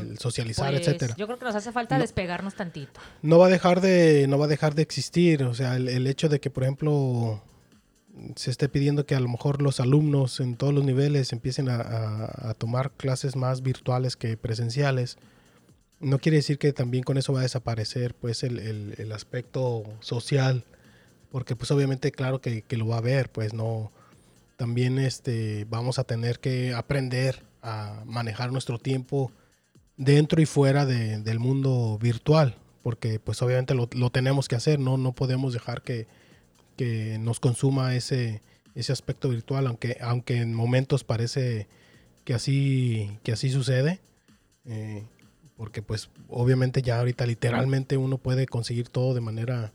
[0.01, 1.15] el socializar, Pues, etcétera.
[1.17, 2.01] Yo creo que nos hace falta No.
[2.01, 2.99] despegarnos tantito.
[3.21, 6.05] no va a dejar de no va a dejar de existir o sea el, el
[6.07, 7.41] hecho de que por ejemplo
[8.35, 11.75] se esté pidiendo que a lo mejor los alumnos en todos los niveles empiecen a,
[11.77, 15.17] a- a tomar clases más virtuales que presenciales
[16.01, 19.83] no quiere decir que también con eso va a desaparecer pues el, el- el aspecto
[19.99, 20.63] social
[21.31, 23.91] porque pues obviamente claro que, que lo va a haber pues no
[24.57, 29.31] también este vamos a tener que aprender a manejar nuestro tiempo
[29.97, 34.79] dentro y fuera de- del mundo virtual, porque pues obviamente lo, lo tenemos que hacer,
[34.79, 36.07] no, no podemos dejar que,
[36.75, 38.41] que nos consuma ese,
[38.73, 41.67] ese aspecto virtual, aunque, aunque en momentos parece
[42.23, 43.99] que así, que así sucede,
[44.65, 45.03] eh,
[45.61, 49.71] porque pues obviamente ya ahorita literalmente uno puede conseguir todo de manera,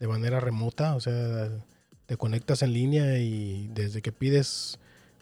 [0.00, 1.50] de manera remota, o sea,
[2.06, 4.78] te conectas en línea y desde que pides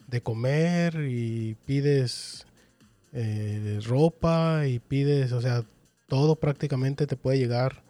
[0.07, 2.47] de comer y pides
[3.11, 5.65] eh, ropa y pides, o sea,
[6.07, 7.83] todo prácticamente te puede llegar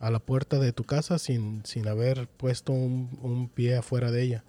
[0.00, 4.44] a la puerta de tu casa sin, sin haber puesto un, pie afuera de ella.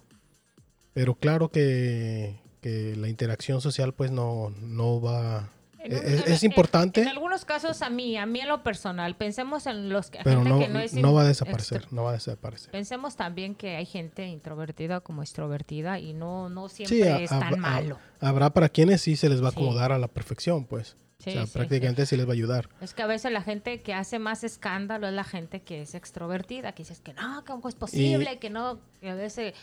[0.92, 5.52] Pero claro que, que la interacción social pues no, no va...
[5.86, 9.16] En Es, un- es- importante, En algunos casos, a mí, a mí en lo personal,
[9.16, 12.04] pensemos en los que, pero gente no, que no es no va a desaparecer, no
[12.04, 12.70] va a desaparecer.
[12.70, 17.30] Pensemos también que hay gente introvertida como extrovertida y no, no Sí, siempre a- es
[17.30, 17.98] tan hab- malo.
[18.20, 19.56] Habrá para quienes sí se les va a Sí.
[19.58, 20.96] acomodar a la perfección, pues.
[21.18, 22.16] Sí, o sea, sí, prácticamente sí.
[22.16, 22.68] les va a ayudar.
[22.80, 25.94] Es que a veces la gente que hace más escándalo es la gente que es
[25.94, 28.38] extrovertida, que dices que no, ¿cómo es posible?
[28.38, 29.54] Que no, que a veces...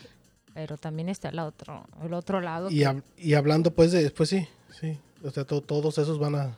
[0.56, 2.70] Pero también está el otro, el otro lado.
[2.70, 4.48] Y, que- y hablando pues de, pues sí,
[4.80, 5.00] sí.
[5.24, 6.56] O sea, to- todos esos van a,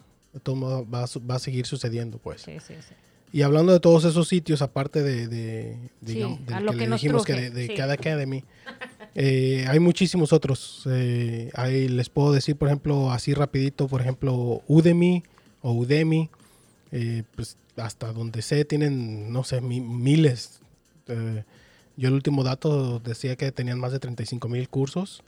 [0.56, 2.42] modo va a, va a seguir sucediendo, pues.
[2.42, 2.94] Sí, sí, sí.
[3.32, 5.28] Y hablando de todos esos sitios, aparte de,
[6.02, 7.74] digamos, lo que, que le dijimos que de, de sí.
[7.74, 8.44] cada Academy,
[9.14, 10.84] eh, hay muchísimos otros.
[10.90, 15.24] Eh, ahí les puedo decir, por ejemplo, así rapidito, por ejemplo, Udemy
[15.62, 16.30] o Udemy,
[16.92, 20.62] eh, pues hasta donde sé tienen, no sé, mi- miles.
[21.08, 21.44] Eh,
[21.98, 25.24] yo el último dato decía que tenían más de 35 mil cursos.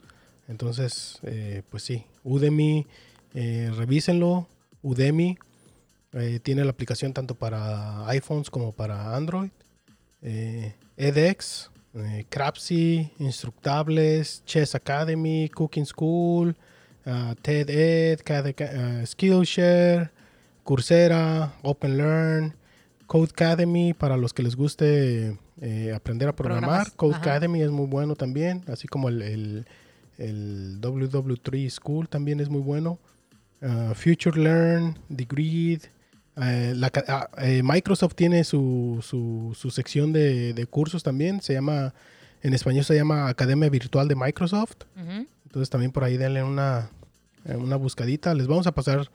[0.48, 1.18] Entonces,
[1.70, 2.86] pues sí, Udemy,
[3.34, 4.46] eh, revísenlo.
[4.82, 5.36] Udemy
[6.12, 9.50] eh, tiene la aplicación tanto para iPhones como para Android.
[10.22, 16.56] Eh, edX, eh, Crapsy, Instructables, Chess Academy, Cooking School,
[17.06, 20.10] ah, TED-Ed, Cada- ah, Skillshare,
[20.64, 22.54] Coursera, OpenLearn,
[23.06, 26.62] Code Academy para los que les guste eh, aprender a programar.
[26.68, 27.22] Programas, Code ajá.
[27.22, 29.66] Academy es muy bueno también, así como el, el,
[30.18, 32.98] el WW3 School también es muy bueno.
[33.60, 35.82] Uh, Future Learn, The Grid.
[36.40, 41.40] eh, la ah, eh, Microsoft tiene su, su, su sección de, de cursos también.
[41.40, 41.92] Se llama,
[42.42, 44.76] en español se llama Academia Virtual de Microsoft.
[45.44, 46.90] Entonces también por ahí denle una,
[47.44, 48.34] eh, una buscadita.
[48.34, 49.10] Les vamos a pasar,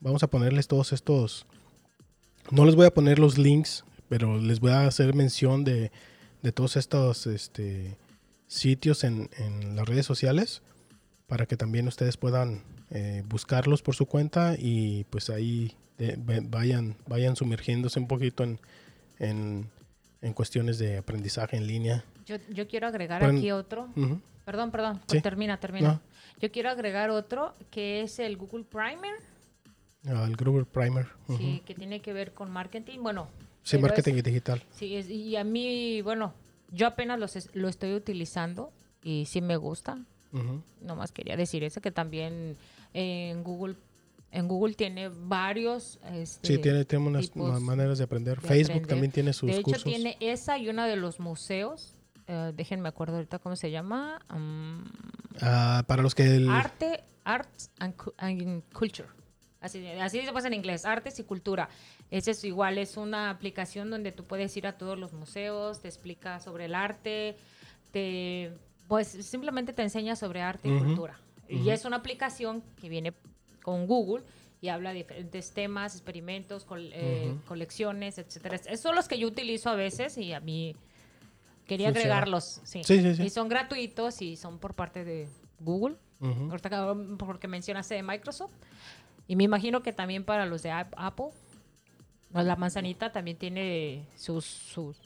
[0.00, 1.46] vamos a ponerles todos estos.
[2.50, 5.90] No les voy a poner los links, pero les voy a hacer mención de,
[6.42, 7.96] de todos estos este,
[8.46, 10.62] sitios en, en las redes sociales
[11.26, 16.42] para que también ustedes puedan eh, buscarlos por su cuenta y pues ahí eh, ve-
[16.42, 18.58] vayan, vayan sumergiéndose un poquito en,
[19.18, 19.68] en,
[20.22, 22.04] en cuestiones de aprendizaje en línea.
[22.26, 23.88] Yo, yo quiero agregar aquí otro.
[24.44, 25.00] Perdón, perdón.
[25.06, 25.20] Sí.
[25.20, 25.88] Termina, termina.
[25.94, 26.00] No.
[26.40, 29.14] Yo quiero agregar otro que es el Google Primer,
[30.06, 31.06] Ah, el Gruber Primer.
[31.36, 33.00] sí, que tiene que ver con marketing.
[33.02, 33.28] Bueno,
[33.64, 34.62] Sí, marketing es- digital.
[34.70, 36.32] sí, es- y a mí, bueno,
[36.70, 38.72] yo apenas los es- lo estoy utilizando
[39.02, 39.98] y sí me gusta.
[40.32, 40.62] Ujú.
[40.82, 42.56] Nomás quería decir eso, que también
[42.98, 43.76] en Google,
[44.30, 45.98] en Google tiene varios.
[46.12, 48.40] este, Sí, tiene, tiene unas maneras de aprender.
[48.40, 48.88] de Facebook aprender.
[48.88, 49.84] también tiene sus de hecho, cursos.
[49.84, 51.94] tiene esa y una de los museos.
[52.30, 54.20] eh, déjenme acuerdo ahorita cómo se llama.
[54.28, 54.82] mm,
[55.40, 56.24] Ah, para los que...
[56.36, 59.08] el- Arte, Arts and, Cu- and Culture.
[59.60, 61.68] Así, así se pasa en inglés, artes y cultura.
[62.10, 65.88] Ese es igual, es una aplicación donde tú puedes ir a todos los museos, te
[65.88, 67.36] explica sobre el arte,
[67.92, 68.52] te,
[68.88, 70.72] pues simplemente te enseña sobre arte y
[71.48, 73.14] Y es una aplicación que viene
[73.62, 74.24] con Google
[74.60, 77.44] y habla de diferentes temas, experimentos, col- eh, Ujú.
[77.46, 78.56] colecciones, etcétera.
[78.56, 80.74] Esos son los que yo utilizo a veces y a mí
[81.66, 82.14] quería Funciona.
[82.16, 82.60] agregarlos.
[82.64, 82.82] Sí.
[82.84, 83.22] Sí, sí, sí.
[83.24, 85.28] Y son gratuitos y son por parte de
[85.60, 85.96] Google.
[86.20, 88.52] Ahorita que- porque mencionaste de Microsoft.
[89.28, 91.28] Y me imagino que también para los de Ap- Apple,
[92.32, 94.44] la manzanita también tiene sus...
[94.44, 94.96] sus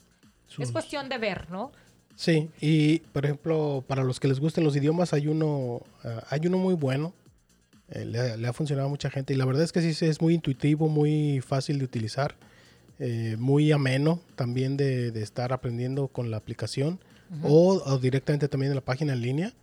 [0.47, 1.71] Sus- Es cuestión de ver, ¿no?
[2.15, 6.41] Sí, y por ejemplo, para los que les gusten los idiomas, hay uno, ah, hay
[6.47, 7.13] uno muy bueno.
[7.89, 10.05] eh, le, ha- le ha funcionado a mucha gente y la verdad es que sí
[10.05, 12.35] es muy intuitivo, muy fácil de utilizar,
[12.99, 16.99] eh, muy ameno también de, de estar aprendiendo con la aplicación
[17.43, 19.53] o, o directamente también en la página en línea.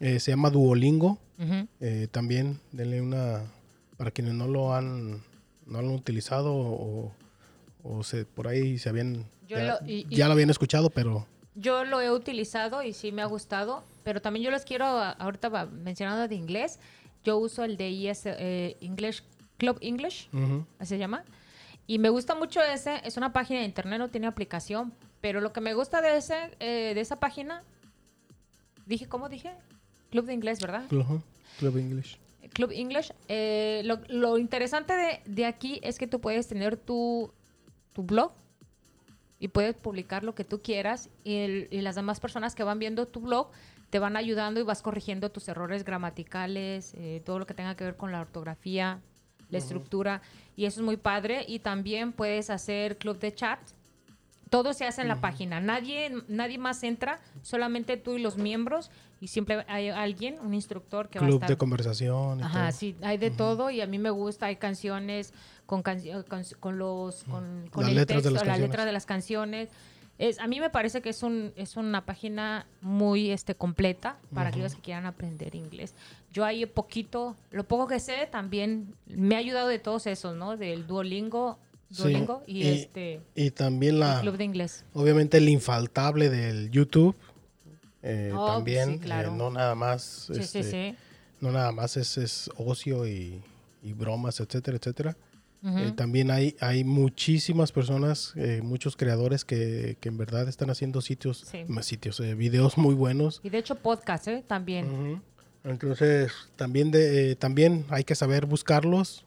[0.00, 1.18] Eh, se llama Duolingo.
[1.80, 3.42] Eh, también denle una
[3.96, 5.12] para quienes no lo han
[5.66, 7.12] no lo han utilizado o,
[7.84, 10.88] o se por ahí se habían Yo ya, lo- y- y- ya lo habían escuchado
[10.90, 14.84] pero Yo lo he utilizado y sí me ha gustado, pero también yo les quiero,
[14.86, 16.78] ahorita mencionando de inglés,
[17.24, 19.22] yo uso el de IS, eh, English,
[19.58, 20.28] Club English,
[20.78, 21.24] así se llama.
[21.86, 25.52] Y me gusta mucho ese, es una página de internet, no tiene aplicación, pero lo
[25.52, 27.62] que me gusta de, ese, eh, de esa página,
[28.86, 29.52] dije, ¿cómo dije?
[30.10, 30.86] Club de inglés, ¿verdad?
[30.88, 31.22] Club,
[31.58, 32.18] Club English.
[32.54, 33.12] Club English.
[33.28, 37.32] eh, lo, lo interesante de, de aquí es que tú puedes tener tu,
[37.92, 38.32] tu blog
[39.42, 42.78] y puedes publicar lo que tú quieras y, el- y las demás personas que van
[42.78, 43.48] viendo tu blog
[43.90, 47.82] te van ayudando y vas corrigiendo tus errores gramaticales, eh, todo lo que tenga que
[47.82, 49.00] ver con la ortografía,
[49.50, 50.22] la estructura
[50.56, 53.58] y eso es muy padre y también puedes hacer club de chat.
[54.48, 55.60] Todo se hace en la página.
[55.60, 61.08] Nadie, nadie más entra, solamente tú y los miembros y siempre hay alguien, un instructor
[61.08, 62.78] que va a Club estar de conversación y Ajá, todo.
[62.78, 65.32] sí, hay de todo y a mí me gusta, hay canciones
[65.66, 68.84] con, canci- con, con los con, con Las el letras de texto, las la letra
[68.84, 69.68] de las canciones.
[70.18, 74.50] Es, a mí me parece que es un es una página muy este completa para
[74.50, 75.94] aquellos que quieran aprender inglés.
[76.32, 80.56] Yo ahí poquito, lo poco que sé también me ha ayudado de todos esos, ¿no?
[80.56, 81.58] Del Duolingo,
[81.90, 84.84] Sí, Duolingo y, y- este y también el la club de inglés.
[84.94, 87.16] obviamente el infaltable del YouTube
[88.02, 89.28] eh, Oh, también sí, claro.
[89.30, 90.96] eh, no nada más Sí, este, sí.
[91.40, 93.42] no nada más es, es ocio y,
[93.82, 95.16] y bromas etcétera etcétera
[95.64, 101.00] Eh, también hay, hay muchísimas personas, eh, muchos creadores que, que en verdad están haciendo
[101.00, 101.64] sitios, Sí.
[101.68, 103.40] más sitios, eh, videos muy buenos.
[103.44, 104.42] y de hecho podcast, ¿eh?
[104.46, 105.22] También.
[105.62, 109.24] Entonces, también, de, también hay que saber buscarlos.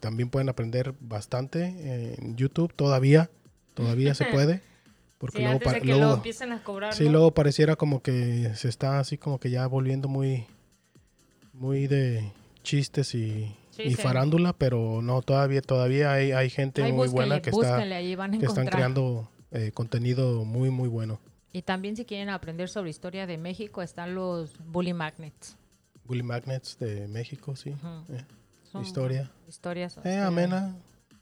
[0.00, 3.30] también pueden aprender bastante en YouTube todavía.
[3.74, 4.62] Todavía se puede.
[5.18, 6.92] Porque Sí, luego, antes de lo luego- empiecen a cobrar.
[6.94, 7.12] sí, ¿no?
[7.12, 10.44] luego pareciera como que se está así como que ya volviendo muy,
[11.52, 12.32] muy de
[12.62, 14.02] chistes y, Sí, y sí.
[14.02, 18.46] farándula, pero no, todavía, todavía hay, hay gente muy búsquenle, buena que, está, búsquenle, que
[18.46, 21.18] están creando eh, contenido muy, muy bueno.
[21.52, 25.56] Y también si quieren aprender sobre historia de México, están los Bully Magnets.
[26.04, 27.70] Bully Magnets de México, sí.
[27.70, 28.14] Ujú.
[28.14, 28.24] eh,
[28.72, 29.30] Son historia.
[29.48, 29.98] Historias.
[30.04, 30.74] Eh, amena,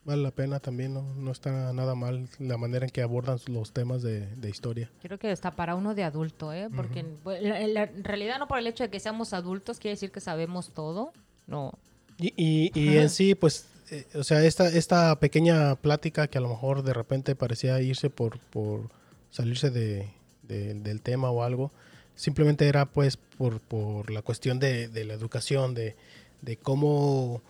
[0.03, 3.71] vale la pena también, no, no está nada mal la manera en que abordan los
[3.71, 4.89] temas de, de historia.
[5.01, 6.69] Creo que está para uno de adulto, ¿eh?
[6.75, 9.33] Porque en- pues, la- en, la- en realidad no por el hecho de que seamos
[9.33, 11.11] adultos quiere decir que sabemos todo.
[11.47, 11.73] No.
[12.17, 16.41] Y, y, y en sí, pues, eh, o sea, esta, esta pequeña plática que a
[16.41, 18.89] lo mejor de repente parecía irse por, por
[19.31, 20.09] salirse de,
[20.43, 21.71] de- del tema o algo,
[22.15, 25.95] simplemente era pues por, por la cuestión de, de la educación, de,
[26.41, 27.41] de cómo,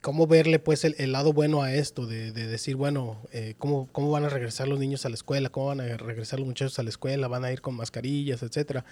[0.00, 3.88] cómo verle pues el, el lado bueno a esto, de, de decir, bueno, eh, cómo,
[3.92, 6.78] cómo van a regresar los niños a la escuela, cómo van a regresar los muchachos
[6.78, 8.84] a la escuela, van a ir con mascarillas, etcétera.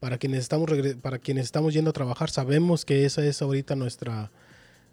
[0.00, 0.70] Para quienes estamos
[1.02, 4.30] para quienes estamos yendo a trabajar, sabemos que esa es ahorita nuestra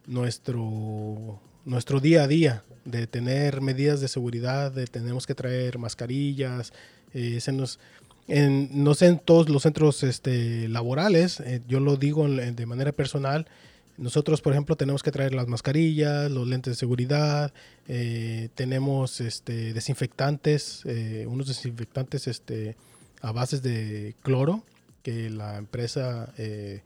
[0.06, 6.74] nuestro nuestro día a día de tener medidas de seguridad, de tenemos que traer mascarillas,
[7.14, 7.80] eh, se nos
[8.28, 12.92] en, no sé en todos los centros este, laborales, eh, yo lo digo de manera
[12.92, 13.48] personal,
[13.98, 17.54] nosotros, por ejemplo, tenemos que traer las mascarillas, los lentes de seguridad,
[17.88, 20.84] eh, tenemos este, desinfectantes,
[21.26, 22.76] unos desinfectantes este,
[23.22, 24.64] a bases de cloro
[25.04, 26.82] que la empresa eh,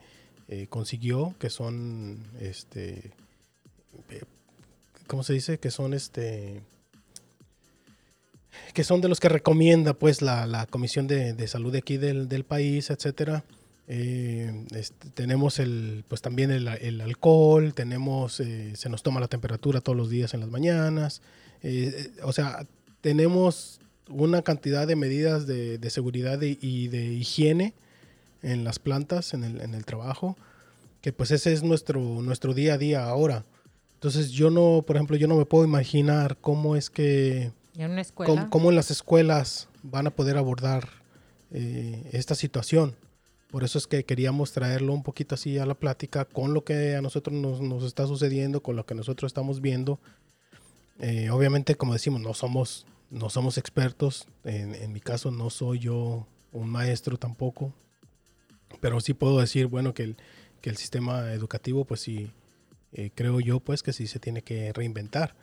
[0.48, 3.12] eh, consiguió, que son, este,
[4.10, 4.22] eh,
[5.08, 5.58] ¿cómo se dice?
[5.60, 6.62] Que son, este,
[8.74, 12.90] que son de los que recomienda, pues, la, Comisión de, Salud de aquí del, país,
[12.90, 13.44] etcétera.
[13.88, 20.10] Este, tenemos el, pues también el, alcohol, tenemos, se nos toma la temperatura todos los
[20.10, 21.22] días en las mañanas.
[22.24, 22.68] O sea,
[23.02, 23.80] tenemos
[24.10, 27.74] una cantidad de medidas de, seguridad y de higiene
[28.44, 30.38] en las plantas, en el, en el trabajo,
[31.02, 33.46] que pues ese es nuestro, nuestro día a día ahora.
[33.94, 38.02] Entonces yo no, por ejemplo, yo no me puedo imaginar cómo es que, En una
[38.02, 38.34] escuela.
[38.34, 40.88] cómo, cómo en las escuelas van a poder abordar
[41.52, 42.96] eh, esta situación.
[43.52, 46.96] Por eso es que queríamos traerlo un poquito así a la plática con lo que
[46.96, 50.00] a nosotros nos, nos está sucediendo, con lo que nosotros estamos viendo.
[51.00, 54.28] Eh, obviamente, como decimos, no somos, no somos expertos.
[54.46, 57.74] En, en mi caso, no soy yo un maestro tampoco.
[58.80, 60.16] Pero sí puedo decir, bueno, que el,
[60.62, 62.32] que el sistema educativo, pues sí,
[62.94, 65.36] eh, creo yo, pues que sí se tiene que reinventar.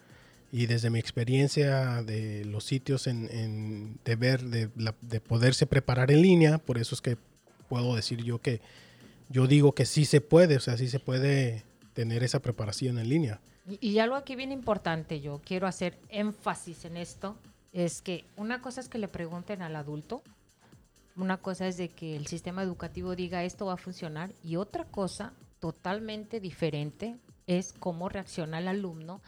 [0.51, 5.67] y desde mi experiencia de los sitios en, en de ver, de, la- de poderse
[5.67, 7.19] preparar en línea, por eso es que
[7.69, 8.63] puedo decir yo que
[9.29, 13.11] yo digo que sí se puede, o sea, sí se puede tener esa preparación en
[13.11, 13.41] línea.
[13.69, 17.37] Y, y algo aquí bien importante, yo quiero hacer énfasis en esto,
[17.75, 20.23] es que una cosa es que le pregunten al adulto,
[21.19, 24.85] una cosa es de que el sistema educativo diga esto va a funcionar y otra
[24.85, 27.17] cosa totalmente diferente
[27.47, 29.21] es cómo reacciona el alumno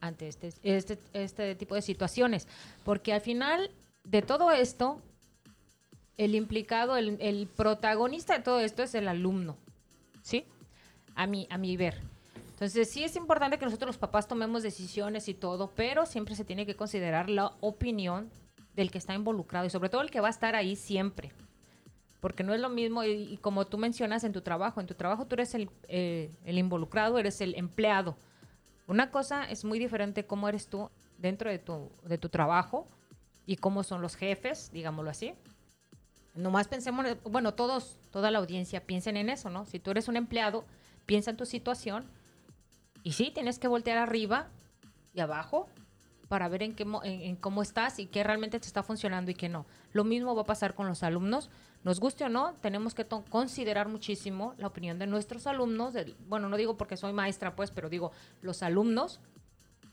[0.00, 2.48] ante este, este, este tipo de situaciones.
[2.84, 3.70] Porque al final
[4.04, 5.00] de todo esto,
[6.16, 9.56] el implicado, el, el protagonista de todo esto es el alumno,
[10.22, 10.44] ¿sí?
[11.14, 12.00] A mi, a mi ver.
[12.50, 16.44] Entonces sí es importante que nosotros los papás tomemos decisiones y todo, pero siempre se
[16.44, 18.30] tiene que considerar la opinión
[18.78, 21.32] del que está involucrado y sobre todo el que va a estar ahí siempre.
[22.20, 25.26] Porque no es lo mismo, y, como tú mencionas en tu trabajo, en tu trabajo
[25.26, 28.16] tú eres el, eh, el involucrado, eres el empleado.
[28.86, 32.86] Una cosa es muy diferente cómo eres tú dentro de tu, de tu trabajo
[33.46, 35.34] y cómo son los jefes, digámoslo así.
[36.34, 39.66] Nomás pensemos, bueno, todos, toda la audiencia piensen en eso, ¿no?
[39.66, 40.64] Si tú eres un empleado,
[41.04, 42.04] piensa en tu situación
[43.02, 44.48] y sí, tienes que voltear arriba
[45.14, 45.68] y abajo
[46.28, 49.48] para ver en, qué, en, cómo estás y qué realmente te está funcionando y qué
[49.48, 49.64] no.
[49.92, 51.50] Lo mismo va a pasar con los alumnos.
[51.84, 55.94] Nos guste o no, tenemos que considerar muchísimo la opinión de nuestros alumnos.
[56.28, 58.12] bueno, no digo porque soy maestra, pues, pero digo,
[58.42, 59.20] los alumnos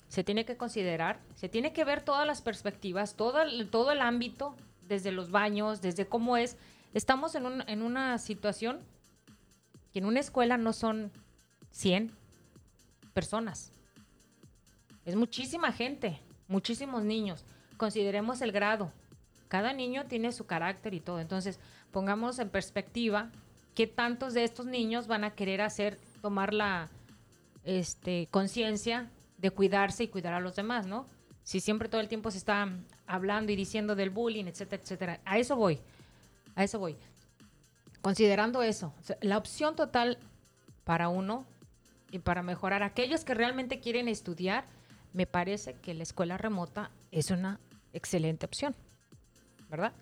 [0.09, 4.55] se tiene que considerar, se tiene que ver todas las perspectivas, todo el, ámbito,
[4.87, 6.57] desde los baños, desde cómo es.
[6.93, 8.79] Estamos en, en una situación
[9.93, 11.11] que en una escuela no son
[11.71, 12.11] 100
[13.13, 13.71] personas.
[15.05, 17.45] Es muchísima gente, muchísimos niños.
[17.77, 18.91] Consideremos el grado.
[19.47, 21.19] Cada niño tiene su carácter y todo.
[21.19, 21.59] Entonces,
[21.91, 23.31] pongamos en perspectiva
[23.73, 26.89] qué tantos de estos niños van a querer hacer, tomar la
[27.63, 31.05] este, conciencia de cuidarse y cuidar a los demás, ¿no?
[31.43, 32.69] Si siempre todo el tiempo se está
[33.05, 35.19] hablando y diciendo del bullying, etcétera, etcétera.
[35.25, 35.79] A eso voy.
[36.55, 36.97] A eso voy.
[38.01, 40.19] Considerando eso, la opción total
[40.83, 41.45] para uno
[42.11, 44.65] y para mejorar aquellos que realmente quieren estudiar,
[45.15, 47.59] me parece que la escuela remota es una
[47.93, 48.75] excelente opción,
[49.69, 49.93] ¿verdad?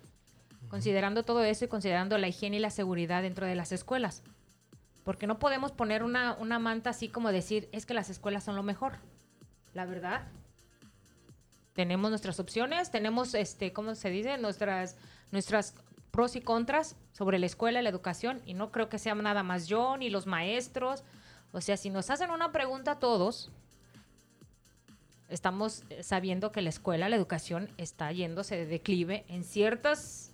[0.70, 4.24] Considerando todo eso y considerando la higiene y la seguridad dentro de las escuelas.
[5.03, 8.55] Porque no podemos poner una, una manta así como decir, es que las escuelas son
[8.55, 8.93] lo mejor.
[9.74, 10.24] La verdad,
[11.74, 14.39] tenemos nuestras opciones, tenemos, este, ¿cómo se dice?
[14.39, 14.95] Nuestras,
[15.32, 15.76] nuestras
[16.09, 18.41] pros y contras sobre la escuela y la educación.
[18.47, 21.03] Y no creo que sea nada más yo ni los maestros.
[21.51, 23.51] O sea, si nos hacen una pregunta a todos,
[25.34, 30.31] estamos sabiendo que la escuela, la educación está yéndose de declive en ciertas,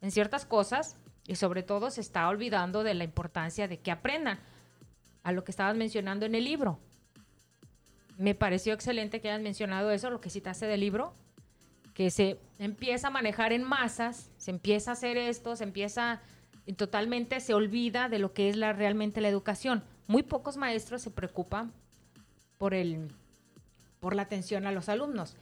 [0.00, 0.96] en ciertas cosas
[1.26, 4.40] y sobre todo se está olvidando de la importancia de que aprendan
[5.22, 6.78] a lo que estabas mencionando en el libro.
[8.16, 11.12] Me pareció excelente que hayas mencionado eso, lo que citaste del libro,
[11.92, 16.22] que se empieza a manejar en masas, se empieza a hacer esto, se empieza
[16.64, 19.84] y totalmente se olvida de lo que es la, realmente la educación.
[20.06, 21.72] Muy pocos maestros se preocupan
[22.56, 23.10] por el
[24.00, 25.36] por la atención a los alumnos.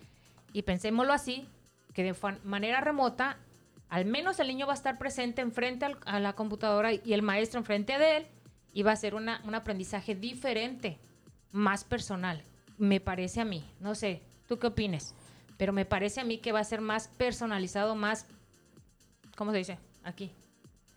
[0.53, 1.47] Y pensémoslo así,
[1.93, 3.39] que de manera remota,
[3.89, 7.23] al menos el niño va a estar presente enfrente al- a la computadora y el
[7.23, 8.27] maestro enfrente de él
[8.73, 10.99] y va a ser una- un aprendizaje diferente,
[11.53, 12.43] más personal.
[12.79, 15.15] Me parece a mí, no sé, ¿tú qué opines?
[15.57, 18.27] Pero me parece a mí que va a ser más personalizado, más,
[19.37, 19.79] ¿cómo se dice?
[20.05, 20.31] Aquí,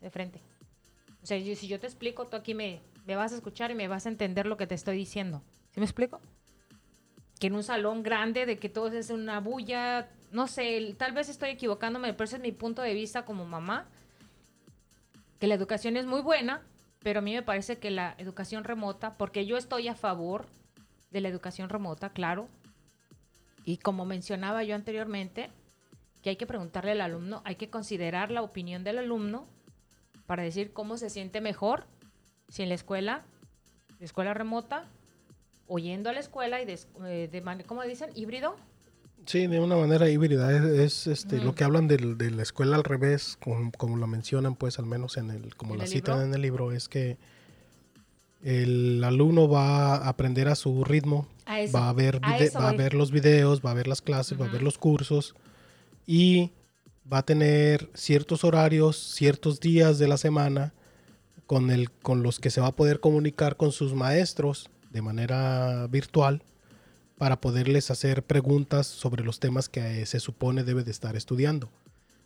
[0.02, 0.42] de frente.
[1.24, 3.76] O sea, yo- si yo te explico, tú aquí me, me vas a escuchar y
[3.76, 5.42] me vas a entender lo que te estoy diciendo.
[5.72, 6.20] ¿Sí me explico?
[7.40, 11.30] Que en un salón grande, de que todo es una bulla, no sé, tal vez
[11.30, 13.88] estoy equivocándome, pero ese es mi punto de vista como mamá,
[15.40, 16.62] que la educación es muy buena,
[17.02, 20.46] pero a mí me parece que la educación remota, porque yo estoy a favor
[21.12, 22.50] de la educación remota, claro,
[23.64, 25.50] y como mencionaba yo anteriormente,
[26.22, 29.48] que hay que preguntarle al alumno, hay que considerar la opinión del alumno
[30.26, 31.86] para decir cómo se siente mejor
[32.50, 33.24] si en la escuela,
[34.00, 34.86] la escuela remota,
[35.70, 38.10] o yendo a la escuela y de, eh, de man- ¿cómo dicen?
[38.16, 38.56] ¿Híbrido?
[39.26, 40.52] Sí, de una manera híbrida.
[40.52, 44.08] Es, es, este, lo que hablan del- de la escuela al revés, como, como lo
[44.08, 46.26] mencionan, pues al menos en el, como ¿En la el citan libro?
[46.28, 47.18] en el libro, es que
[48.44, 51.78] el alumno va a aprender a su ritmo, A eso.
[51.78, 54.02] va a ver, a vide- eso va a ver los videos, va a ver las
[54.02, 55.36] clases, va a ver los cursos
[56.08, 56.52] y
[57.12, 60.74] va a tener ciertos horarios, ciertos días de la semana
[61.46, 65.88] con, el, con los que se va a poder comunicar con sus maestros de manera
[65.88, 66.42] virtual
[67.18, 71.70] para poderles hacer preguntas sobre los temas que eh, se supone debe de estar estudiando.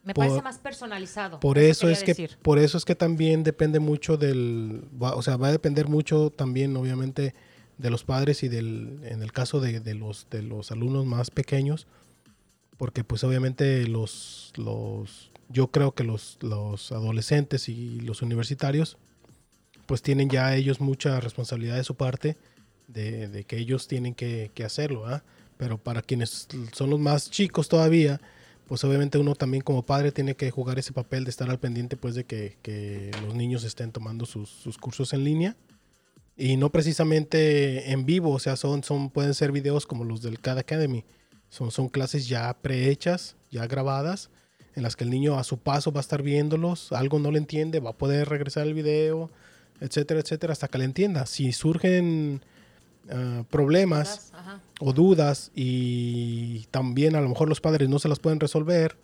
[0.03, 1.39] Me por- parece más personalizado.
[1.39, 5.37] Por eso es que por eso es que también depende mucho del va- o sea,
[5.37, 7.33] va a depender mucho también obviamente
[7.77, 11.31] de los padres y del, en el caso de, de los, de los alumnos más
[11.31, 11.87] pequeños,
[12.77, 18.97] porque pues obviamente los, los yo creo que los, los adolescentes y los universitarios
[19.85, 22.37] pues tienen ya ellos mucha responsabilidad de su parte
[22.87, 25.23] de, que ellos tienen que, hacerlo, ¿ah?
[25.57, 28.19] pero para quienes son los más chicos todavía,
[28.67, 31.97] pues obviamente uno también como padre tiene que jugar ese papel de estar al pendiente
[31.97, 35.55] pues de que, los niños estén tomando sus, cursos en línea
[36.35, 40.39] y no precisamente en vivo, o sea, son, son, pueden ser videos como los del
[40.39, 41.05] CAD Academy,
[41.49, 44.31] son, son clases ya prehechas, ya grabadas,
[44.75, 47.37] en las que el niño a su paso va a estar viéndolos, algo no le
[47.37, 49.29] entiende, va a poder regresar el video,
[49.79, 51.25] etcétera, etcétera, hasta que le entienda.
[51.25, 52.41] Si surgen
[53.09, 54.31] uh, problemas
[54.79, 58.97] o dudas y también a lo mejor los padres no se las pueden resolver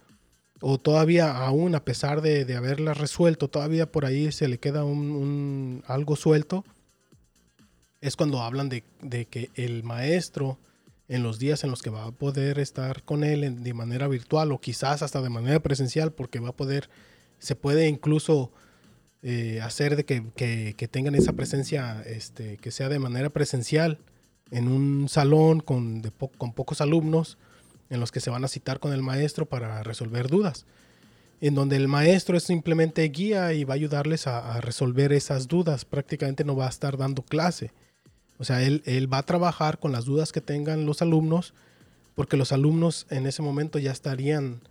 [0.62, 4.84] o todavía aún a pesar de, de haberlas resuelto, todavía por ahí se le queda
[4.84, 6.66] un, un algo suelto,
[8.02, 10.58] es cuando hablan de, de, que el maestro
[11.08, 14.08] en los días en los que va a poder estar con él en, de manera
[14.08, 16.90] virtual o quizás hasta de manera presencial porque va a poder,
[17.40, 18.52] se puede incluso
[19.22, 24.00] eh, hacer de que, que, tengan esa presencia, este, que sea de manera presencial
[24.52, 26.02] en un salón con,
[26.38, 27.38] con pocos alumnos
[27.90, 30.66] en los que se van a citar con el maestro para resolver dudas.
[31.42, 35.48] En donde el maestro es simplemente guía y va a ayudarles a, a resolver esas
[35.48, 35.86] dudas.
[35.86, 37.72] Prácticamente no va a estar dando clase.
[38.38, 41.54] O sea, él, él, va a trabajar con las dudas que tengan los alumnos,
[42.16, 44.62] porque los alumnos en ese momento ya estarían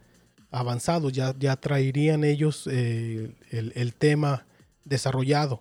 [0.51, 4.47] avanzados, ya, ya traerían ellos eh, el, el, tema
[4.85, 5.61] desarrollado,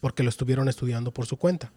[0.00, 1.72] porque lo estuvieron estudiando por su cuenta.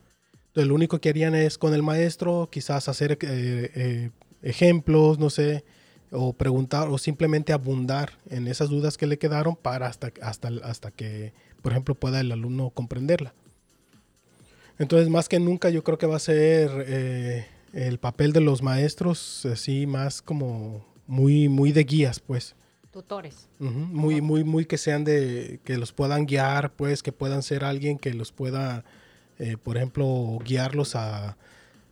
[0.57, 4.09] Entonces, lo único que harían es con el maestro, quizás hacer eh, eh,
[4.41, 5.63] ejemplos, no sé,
[6.09, 10.89] o preguntar, o simplemente abundar en esas dudas que le quedaron para hasta, hasta, hasta
[10.89, 13.35] que, por ejemplo, pueda el alumno comprenderla.
[14.79, 18.63] Entonces, más que nunca, yo creo que va a ser eh, el papel de los
[18.63, 22.55] maestros, así más como muy, muy de guías, pues.
[22.91, 23.47] Tutores.
[23.59, 23.87] Uh -huh.
[23.87, 27.97] Muy, muy, muy que sean de, que los puedan guiar, pues, que puedan ser alguien
[27.97, 28.83] que los pueda,
[29.39, 31.37] eh, por ejemplo, guiarlos a,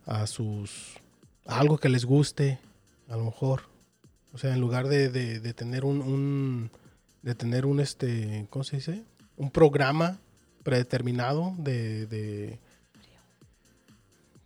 [0.05, 0.95] a sus,
[1.45, 2.59] a algo que les guste,
[3.07, 3.63] a lo mejor.
[4.33, 6.71] O sea, en lugar de, de, de tener un, un,
[7.21, 9.03] de tener un, este, ¿cómo se dice?
[9.37, 10.19] Un programa
[10.63, 12.59] predeterminado de, de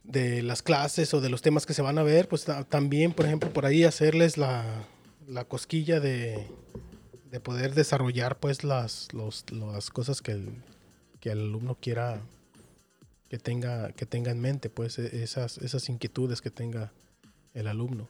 [0.10, 3.28] de las clases o de los temas que se van a ver, pues también, por
[3.28, 4.66] ejemplo, por ahí hacerles la,
[5.28, 6.48] la cosquilla de,
[7.30, 10.50] de, poder desarrollar pues las, los, las cosas que el,
[11.20, 12.22] que el alumno quiera
[13.30, 16.92] que tenga, que tenga en mente, pues esas, esas inquietudes que tenga
[17.54, 18.10] el alumno.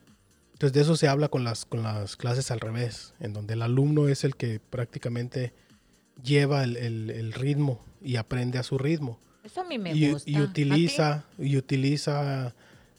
[0.53, 3.61] Entonces de eso se habla con las, con las clases al revés, en donde el
[3.61, 5.51] alumno es el que prácticamente
[6.23, 9.19] lleva el, el ritmo y aprende a su ritmo.
[9.49, 10.29] Eso a mí me y, gusta.
[10.29, 12.53] Y utiliza, y utiliza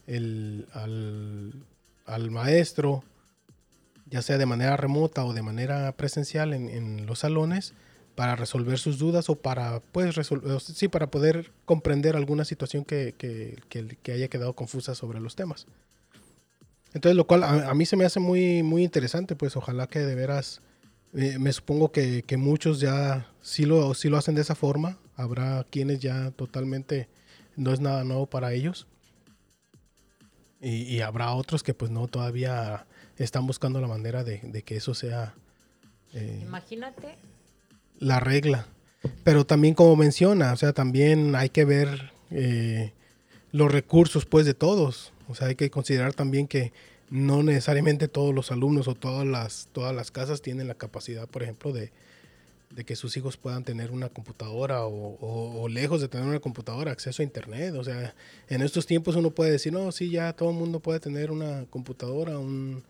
[0.07, 1.53] el, al,
[2.07, 3.05] al, maestro,
[4.07, 7.75] ya sea de manera remota o de manera presencial en, en, los salones,
[8.17, 13.15] para resolver sus dudas o para, pues, resolver, sí, para poder comprender alguna situación que,
[13.17, 15.67] que, que, que, haya quedado confusa sobre los temas.
[16.93, 20.01] Entonces, lo cual a, a, mí se me hace muy, muy interesante, pues ojalá que
[20.01, 20.61] de veras,
[21.15, 24.99] eh, me supongo que, que muchos ya sí lo, sí lo hacen de esa forma,
[25.17, 27.09] habrá quienes ya totalmente
[27.57, 28.87] no es nada nuevo para ellos.
[30.61, 32.87] Y, y, habrá otros que pues no todavía
[33.17, 35.35] están buscando la manera de, de que eso sea...
[36.13, 37.17] Eh, Imagínate.
[37.99, 38.67] La regla.
[39.25, 42.93] Pero también como menciona, o sea, también hay que ver eh,
[43.53, 45.13] los recursos pues de todos.
[45.29, 46.73] O sea, hay que considerar también que
[47.11, 51.43] no necesariamente todos los alumnos o todas las, todas las casas tienen la capacidad, por
[51.43, 51.93] ejemplo, de,
[52.71, 56.39] de que sus hijos puedan tener una computadora o, o, o, lejos de tener una
[56.39, 57.75] computadora, acceso a internet.
[57.75, 58.15] O sea,
[58.49, 61.65] en estos tiempos uno puede decir, no, sí, ya todo el mundo puede tener una
[61.69, 62.85] computadora, un,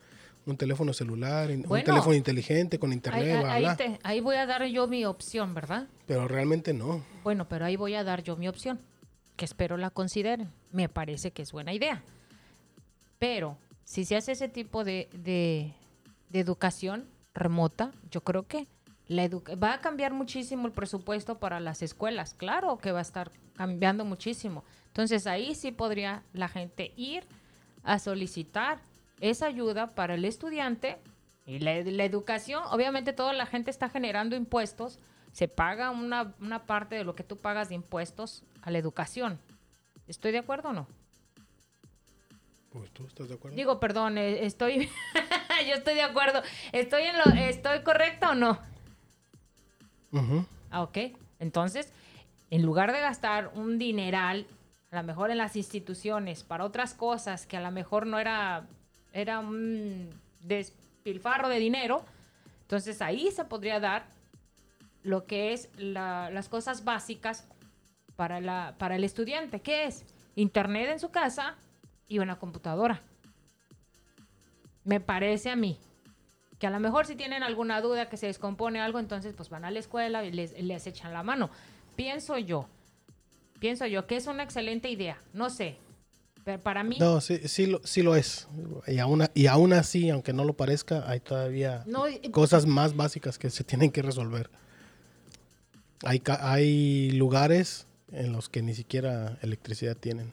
[0.45, 3.77] un teléfono celular, bueno, un teléfono inteligente con internet, ahí, bla, ahí, bla.
[3.77, 5.89] Te, ahí voy a dar yo mi opción, ¿verdad?
[6.07, 7.03] Pero realmente no.
[7.25, 8.79] Bueno, pero ahí voy a dar yo mi opción,
[9.37, 10.51] que espero la consideren.
[10.73, 12.03] Me parece que es buena idea.
[13.19, 13.57] Pero
[13.91, 15.75] si se hace ese tipo de, de,
[16.33, 18.69] educación remota, yo creo que
[19.09, 19.29] la
[19.61, 24.05] va a cambiar muchísimo el presupuesto para las escuelas, claro que va a estar cambiando
[24.05, 24.63] muchísimo.
[24.87, 27.25] Entonces ahí sí podría la gente ir
[27.83, 28.79] a solicitar
[29.19, 30.99] esa ayuda para el estudiante
[31.45, 32.63] y la, la educación.
[32.71, 35.01] Obviamente toda la gente está generando impuestos,
[35.33, 39.41] se paga una, una, parte de lo que tú pagas de impuestos a la educación.
[40.07, 41.00] ¿Estoy de acuerdo o no?
[42.71, 43.57] Pues tú estás de acuerdo.
[43.57, 44.89] Digo, perdón, eh, estoy,
[45.69, 46.43] yo estoy de acuerdo.
[46.73, 48.59] ¿Estoy, en lo, ¿Estoy correcta o no?
[50.13, 50.47] Uh -huh.
[50.71, 50.99] Ah, ok.
[51.39, 51.93] Entonces,
[52.51, 54.47] en lugar de gastar un dineral
[54.91, 58.67] a lo mejor en las instituciones, para otras cosas que a lo mejor no era,
[59.13, 60.11] era un
[60.41, 62.05] despilfarro de dinero,
[62.63, 64.07] entonces ahí se podría dar
[65.03, 67.47] lo que es las cosas básicas
[68.17, 70.05] para, la, para el estudiante, que es
[70.35, 71.57] internet en su casa
[72.11, 73.01] y una computadora.
[74.85, 75.79] Me parece a mí
[76.59, 79.65] que a lo mejor si tienen alguna duda que se descompone algo, entonces pues van
[79.65, 81.49] a la escuela y les, les echan la mano.
[81.97, 82.69] Pienso yo,
[83.59, 85.79] pienso yo que es una excelente idea, no sé,
[86.45, 86.97] pero para mí...
[86.99, 88.49] No, sí, sí, lo, sí lo es.
[88.87, 91.85] Y aún, y aún así, aunque no lo parezca, hay todavía
[92.33, 94.51] cosas más básicas que se tienen que resolver.
[96.03, 100.33] Hay, hay lugares en los que ni siquiera electricidad tienen.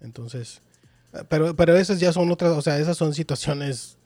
[0.00, 0.62] Entonces,
[1.28, 3.98] pero, pero esas ya son otras, o sea, esas son situaciones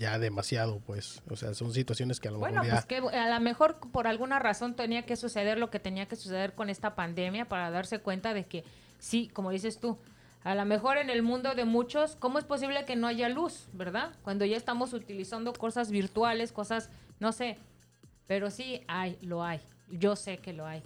[0.00, 1.22] ya demasiado, pues.
[1.28, 2.86] O sea, son situaciones que a lo bueno, mejor.
[2.88, 6.06] Bueno, pues que a lo mejor por alguna razón tenía que suceder lo que tenía
[6.06, 8.64] que suceder con esta pandemia para darse cuenta de que
[8.98, 9.98] sí, como dices tú,
[10.42, 13.68] a lo mejor en el mundo de muchos, ¿cómo es posible que no haya luz,
[13.74, 14.14] verdad?
[14.22, 17.58] Cuando ya estamos utilizando cosas virtuales, cosas, no sé,
[18.26, 19.60] pero sí hay, lo hay.
[19.90, 20.82] Yo sé que lo hay.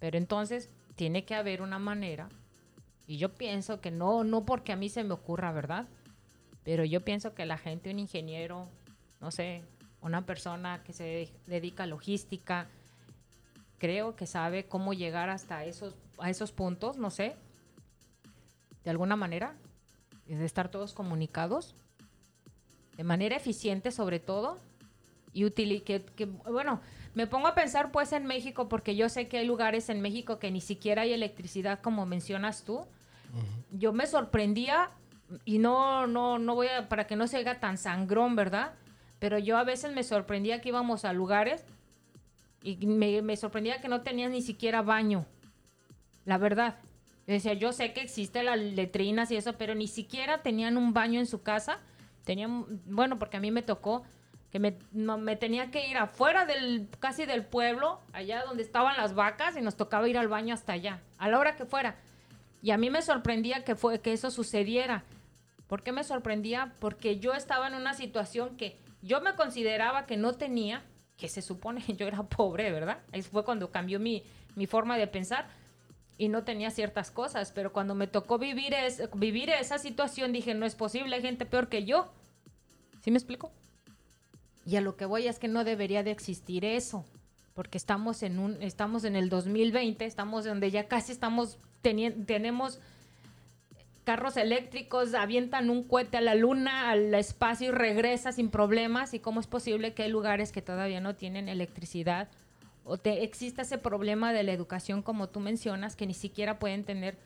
[0.00, 2.28] Pero entonces tiene que haber una manera,
[3.08, 5.88] y yo pienso que no, no porque a mí se me ocurra, ¿verdad?
[6.62, 8.68] Pero yo pienso que la gente, un ingeniero,
[9.18, 9.62] no sé,
[10.02, 12.68] una persona que se dedica a logística,
[13.78, 17.34] creo que sabe cómo llegar hasta esos, a esos puntos, no sé,
[18.84, 19.56] de alguna manera,
[20.26, 21.74] de estar todos comunicados,
[22.98, 24.58] de manera eficiente sobre todo,
[25.32, 26.82] y útil, que, que, bueno,
[27.14, 30.38] me pongo a pensar pues en México, porque yo sé que hay lugares en México
[30.38, 32.86] que ni siquiera hay electricidad, como mencionas tú.
[33.72, 34.90] Yo me sorprendía
[35.44, 38.72] y no, no, no voy a, para que no se haga tan sangrón, ¿verdad?
[39.18, 41.64] Pero yo a veces me sorprendía que íbamos a lugares
[42.62, 45.26] y me, sorprendía que no tenían ni siquiera baño.
[46.24, 46.76] La verdad.
[47.26, 51.20] decía, yo sé que existen las letrinas y eso, pero ni siquiera tenían un baño
[51.20, 51.78] en su casa.
[52.24, 54.04] Tenían, bueno, porque a mí me tocó
[54.50, 59.14] que me, me tenía que ir afuera del, casi del pueblo, allá donde estaban las
[59.14, 61.96] vacas, y nos tocaba ir al baño hasta allá, a la hora que fuera.
[62.62, 65.04] Y a mí me sorprendía que, fue, que eso sucediera.
[65.66, 66.74] ¿Por qué me sorprendía?
[66.80, 70.82] Porque yo estaba en una situación que yo me consideraba que no tenía,
[71.16, 73.00] que se supone que yo era pobre, ¿verdad?
[73.12, 74.24] Ahí fue cuando cambió mi,
[74.56, 75.48] mi forma de pensar
[76.16, 80.52] y no tenía ciertas cosas, pero cuando me tocó vivir, es, vivir esa situación dije,
[80.54, 82.12] no es posible, hay gente peor que yo.
[83.00, 83.52] ¿Sí me explico?
[84.66, 87.06] Y a lo que voy es que no debería de existir eso,
[87.54, 92.80] porque estamos en un estamos en el 2020, estamos donde ya casi estamos tenemos
[94.08, 99.12] carros eléctricos avientan un cohete a la luna, al espacio y regresa sin problemas.
[99.12, 102.28] ¿Y cómo es posible que hay lugares que todavía no tienen electricidad?
[102.84, 106.84] O te, existe ese problema de la educación, como tú mencionas, que ni siquiera pueden
[106.84, 107.18] tener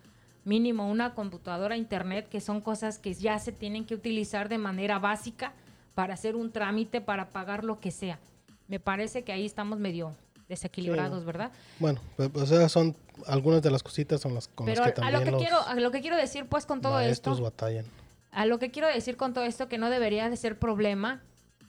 [0.45, 4.99] mínimo una computadora, internet, que son cosas que ya se tienen que utilizar de manera
[4.99, 5.53] básica
[5.95, 8.19] para hacer un trámite, para pagar lo que sea.
[8.67, 10.17] Me parece que ahí estamos medio
[10.49, 11.53] desequilibrados, ¿verdad?
[11.79, 15.17] Bueno, pues, o sea, son algunas de las cositas son las con las que también
[15.17, 17.87] a lo que quiero a lo que quiero decir pues con todo esto batallan.
[18.31, 21.21] A lo que quiero decir con todo esto que no debería de ser problema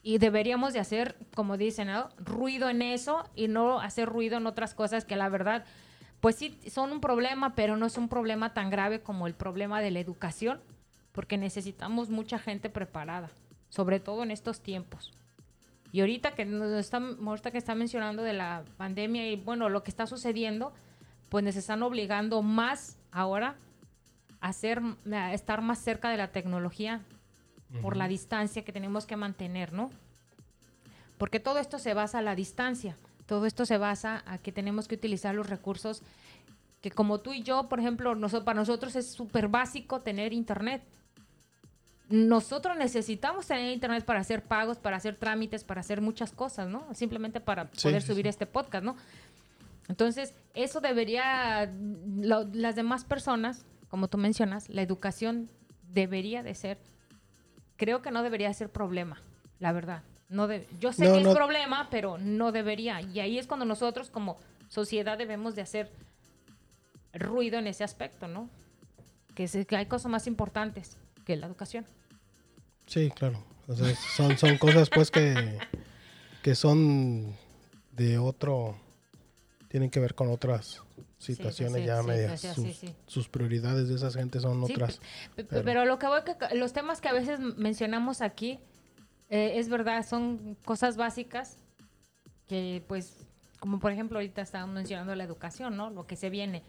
[0.02, 4.74] y deberíamos de hacer, como dicen, ruido en eso y no hacer ruido en otras
[4.74, 5.66] cosas que la verdad
[6.24, 9.82] pues sí son un problema, pero no es un problema tan grave como el problema
[9.82, 10.62] de la educación,
[11.12, 13.30] porque necesitamos mucha gente preparada,
[13.68, 15.12] sobre todo en estos tiempos.
[15.94, 19.84] Y ahorita que nos está, ahorita que está mencionando de la pandemia y bueno, lo
[19.84, 20.74] que está sucediendo,
[21.30, 23.56] pues nos están obligando más ahora
[24.42, 24.82] a, ser,
[25.12, 27.02] a estar más cerca de la tecnología
[27.84, 29.92] por la distancia que tenemos que mantener, ¿no?
[31.20, 34.88] Porque todo esto se basa a la distancia, todo esto se basa a que tenemos
[34.88, 36.02] que utilizar los recursos
[36.82, 40.84] que como tú y yo, por ejemplo, para nosotros es súper básico tener internet
[42.14, 46.94] nosotros necesitamos tener internet para hacer pagos, para hacer trámites, para hacer muchas cosas, ¿no?
[46.94, 48.96] Simplemente para poder subir este podcast, ¿no?
[49.90, 51.74] Entonces, eso debería,
[52.22, 55.50] las demás personas, como tú mencionas, la educación
[55.92, 56.78] debería de ser,
[57.78, 59.20] creo que no debería ser problema,
[59.60, 60.04] la verdad.
[60.30, 60.48] No
[60.80, 63.02] yo sé que es problema, pero no debería.
[63.02, 64.38] Y ahí es cuando nosotros como
[64.68, 65.92] sociedad debemos de hacer
[67.12, 68.52] ruido en ese aspecto, ¿no?
[69.34, 70.96] Que, que hay cosas más importantes
[71.26, 71.88] que la educación.
[72.86, 73.44] Sí, claro.
[74.16, 75.60] son, son cosas pues que,
[76.42, 77.36] que son
[77.92, 78.76] de otro,
[79.70, 80.82] tienen que ver con otras
[81.18, 82.46] situaciones ya medias.
[83.08, 85.00] sus, prioridades de esas gente son otras.
[85.36, 88.60] Pero, lo que voy que los temas que a veces mencionamos aquí,
[89.30, 91.58] eh, es verdad, son cosas básicas
[92.48, 93.26] que pues,
[93.60, 95.90] como por ejemplo ahorita estábamos mencionando la educación, ¿no?
[95.90, 96.64] Lo que se viene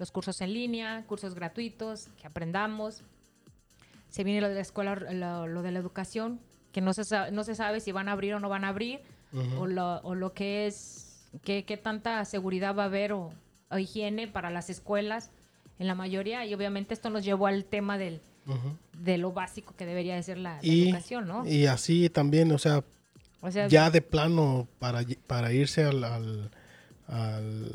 [0.00, 3.02] los cursos en línea, cursos gratuitos, que aprendamos.
[4.10, 6.40] Se viene lo de la escuela, lo, de la educación,
[6.72, 8.68] que no se, sabe, no se sabe si van a abrir o no van a
[8.68, 9.00] abrir,
[9.58, 13.32] o, lo, o, lo, que es, qué, tanta seguridad va a haber o,
[13.78, 15.30] higiene para las escuelas
[15.78, 16.44] en la mayoría.
[16.44, 18.20] Y obviamente esto nos llevó al tema del,
[18.98, 21.46] de lo básico que debería de ser la, educación, ¿no?
[21.46, 22.82] Y así también, o sea,
[23.68, 26.04] ya de plano para, para irse al,
[27.08, 27.72] al,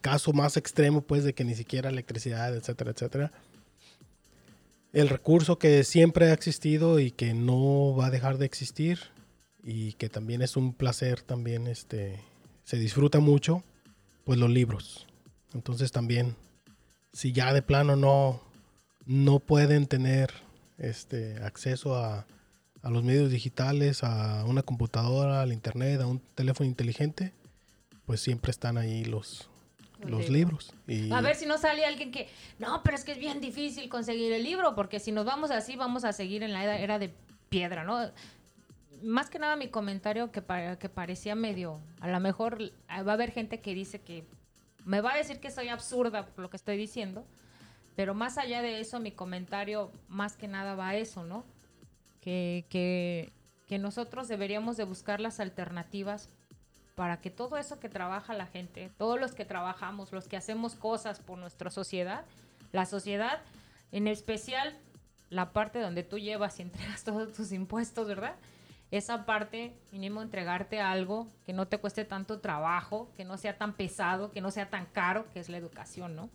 [0.00, 3.32] caso más extremo, pues, de que ni siquiera electricidad, etcétera, etcétera.
[4.92, 8.98] El recurso que siempre ha existido y que no va a dejar de existir
[9.62, 12.20] y que también es un placer, también este,
[12.64, 13.64] se disfruta mucho,
[14.24, 15.06] pues los libros.
[15.52, 16.36] Entonces también,
[17.12, 18.42] si ya de plano no,
[19.04, 20.30] no pueden tener
[20.78, 22.26] este, acceso a,
[22.82, 27.32] a los medios digitales, a una computadora, al internet, a un teléfono inteligente,
[28.06, 29.50] pues siempre están ahí los,
[30.04, 30.72] los, libros.
[30.86, 31.10] Y...
[31.12, 32.28] A ver si no sale alguien que,
[32.58, 35.76] no, pero es que es bien difícil conseguir el libro, porque si nos vamos así,
[35.76, 37.12] vamos a seguir en la era de
[37.48, 38.10] piedra, ¿no?
[39.02, 40.42] Más que nada mi comentario que,
[40.78, 44.24] que parecía medio, a lo mejor va a haber gente que dice que
[44.84, 47.26] me va a decir que soy absurda por lo que estoy diciendo,
[47.94, 51.44] pero más allá de eso, mi comentario más que nada va a eso, ¿no?
[52.20, 53.32] Que, que,
[53.66, 56.30] que nosotros deberíamos de buscar las alternativas
[56.98, 60.74] para que todo eso que trabaja la gente, todos los que trabajamos, los que hacemos
[60.74, 62.24] cosas por nuestra sociedad,
[62.72, 63.40] la sociedad,
[63.92, 64.76] en especial
[65.30, 68.34] la parte donde tú llevas y entregas todos tus impuestos, ¿verdad?
[68.90, 73.74] Esa parte, mínimo entregarte algo que no te cueste tanto trabajo, que no sea tan
[73.74, 76.30] pesado, que no sea tan caro, que es la educación, ¿no?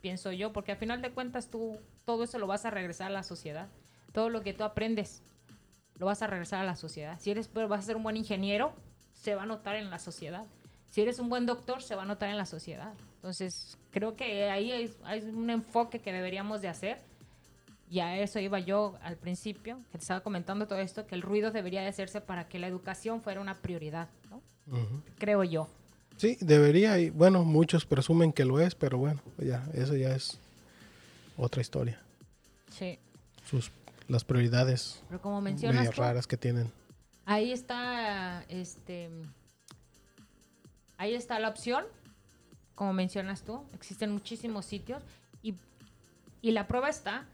[0.00, 3.10] Pienso yo, porque al final de cuentas tú todo eso lo vas a regresar a
[3.10, 3.68] la sociedad.
[4.12, 5.22] Todo lo que tú aprendes
[5.94, 7.20] lo vas a regresar a la sociedad.
[7.20, 8.74] Si eres, vas a ser un buen ingeniero,
[9.28, 10.46] se va a notar en la sociedad.
[10.88, 12.94] Si eres un buen doctor, se va a notar en la sociedad.
[13.16, 16.98] Entonces, creo que ahí hay, un enfoque que deberíamos de hacer.
[17.90, 21.20] Y a eso iba yo al principio, que te estaba comentando todo esto, que el
[21.20, 24.40] ruido debería de hacerse para que la educación fuera una prioridad, ¿no?
[25.18, 25.68] Creo yo.
[26.16, 30.38] Sí, debería, y bueno, muchos presumen que lo es, pero bueno, ya, eso ya es
[31.36, 32.00] otra historia.
[32.70, 32.98] Sí.
[33.44, 33.70] Sus,
[34.08, 36.72] las prioridades pero como mencionas raras que tienen.
[37.30, 39.10] Ahí está, este,
[40.96, 41.84] ahí está la opción,
[42.74, 45.02] como mencionas tú, existen muchísimos sitios
[45.42, 45.56] y,
[46.40, 47.26] y la prueba está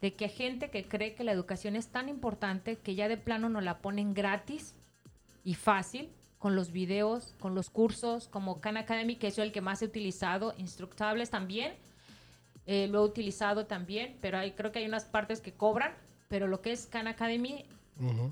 [0.00, 3.16] de que hay gente que cree que la educación es tan importante que ya de
[3.16, 4.76] plano nos la ponen gratis
[5.42, 9.60] y fácil con los videos, con los cursos, como Khan Academy, que es el que
[9.60, 11.74] más he utilizado, Instructables también,
[12.66, 15.92] eh, lo he utilizado también, pero hay, creo que hay unas partes que cobran,
[16.28, 17.66] pero lo que es Khan Academy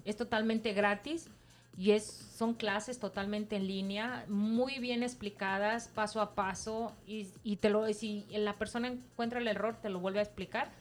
[0.05, 1.29] es totalmente gratis
[1.77, 7.57] y es, son clases totalmente en línea, muy bien explicadas, paso a paso, y, y
[7.57, 10.73] te lo, si la persona encuentra el error, te lo vuelve a explicar.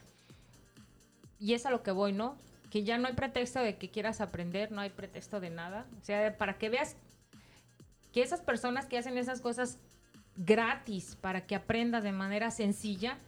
[1.39, 2.35] Y es a lo que voy, ¿no?
[2.71, 5.85] Que ya no hay pretexto de que quieras aprender, no hay pretexto de nada.
[6.01, 6.95] O sea, para que veas
[8.11, 9.77] que esas personas que hacen esas cosas
[10.35, 13.19] gratis, para que aprendas de manera sencilla,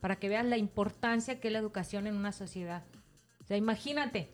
[0.00, 2.82] para que veas la importancia que es la educación en una sociedad.
[3.44, 4.30] O sea, imagínate,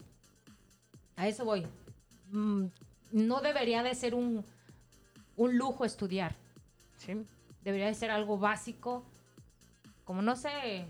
[1.16, 1.66] a eso voy.
[2.30, 2.66] Mm,
[3.12, 4.44] no debería de ser un,
[5.36, 6.34] lujo estudiar.
[7.62, 9.04] Debería de ser algo básico,
[10.04, 10.86] como no sé,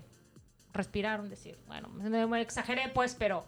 [0.73, 3.45] respirar, decir, bueno, me exageré pues, pero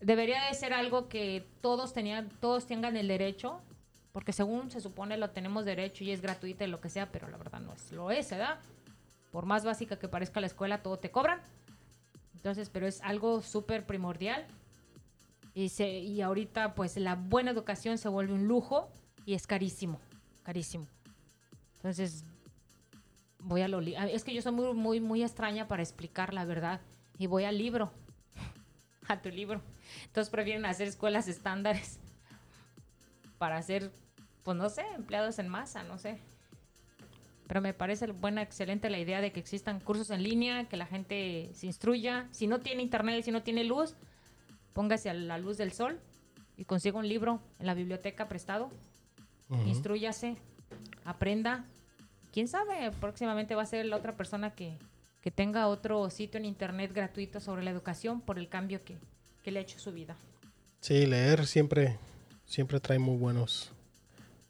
[0.00, 3.60] debería de ser algo que todos tenían, todos tengan el derecho,
[4.12, 7.28] porque según se supone lo tenemos derecho y es gratuito y lo que sea, pero
[7.28, 8.58] la verdad no es, lo es, ¿verdad?
[9.30, 11.40] Por más básica que parezca la escuela, todo te cobran.
[12.34, 14.46] Entonces, pero es algo súper primordial
[15.54, 18.90] y, ahorita pues la buena educación se vuelve un lujo
[19.26, 20.00] y es carísimo,
[20.42, 20.86] carísimo.
[21.76, 22.24] Entonces,
[23.38, 26.80] voy a lo Es que yo soy muy, muy, muy extraña para explicar la verdad.
[27.18, 27.92] Y voy al libro,
[29.08, 29.60] a tu libro.
[30.06, 31.98] Entonces prefieren hacer escuelas estándares
[33.38, 33.90] para hacer,
[34.42, 36.18] pues no sé, empleados en masa, no sé.
[37.46, 40.86] Pero me parece buena, excelente la idea de que existan cursos en línea, que la
[40.86, 42.28] gente se instruya.
[42.30, 43.96] Si no tiene internet, si no tiene luz,
[44.72, 46.00] póngase a la luz del sol
[46.56, 48.70] y consiga un libro en la biblioteca prestado,
[49.66, 50.36] instruyase,
[51.04, 51.64] aprenda.
[52.32, 54.78] Quién sabe, próximamente va a ser la otra persona que,
[55.34, 58.96] tenga otro sitio en internet gratuito sobre la educación por el cambio que,
[59.50, 60.16] le ha hecho su vida.
[60.80, 61.98] Sí, leer siempre,
[62.44, 63.72] siempre trae muy buenos,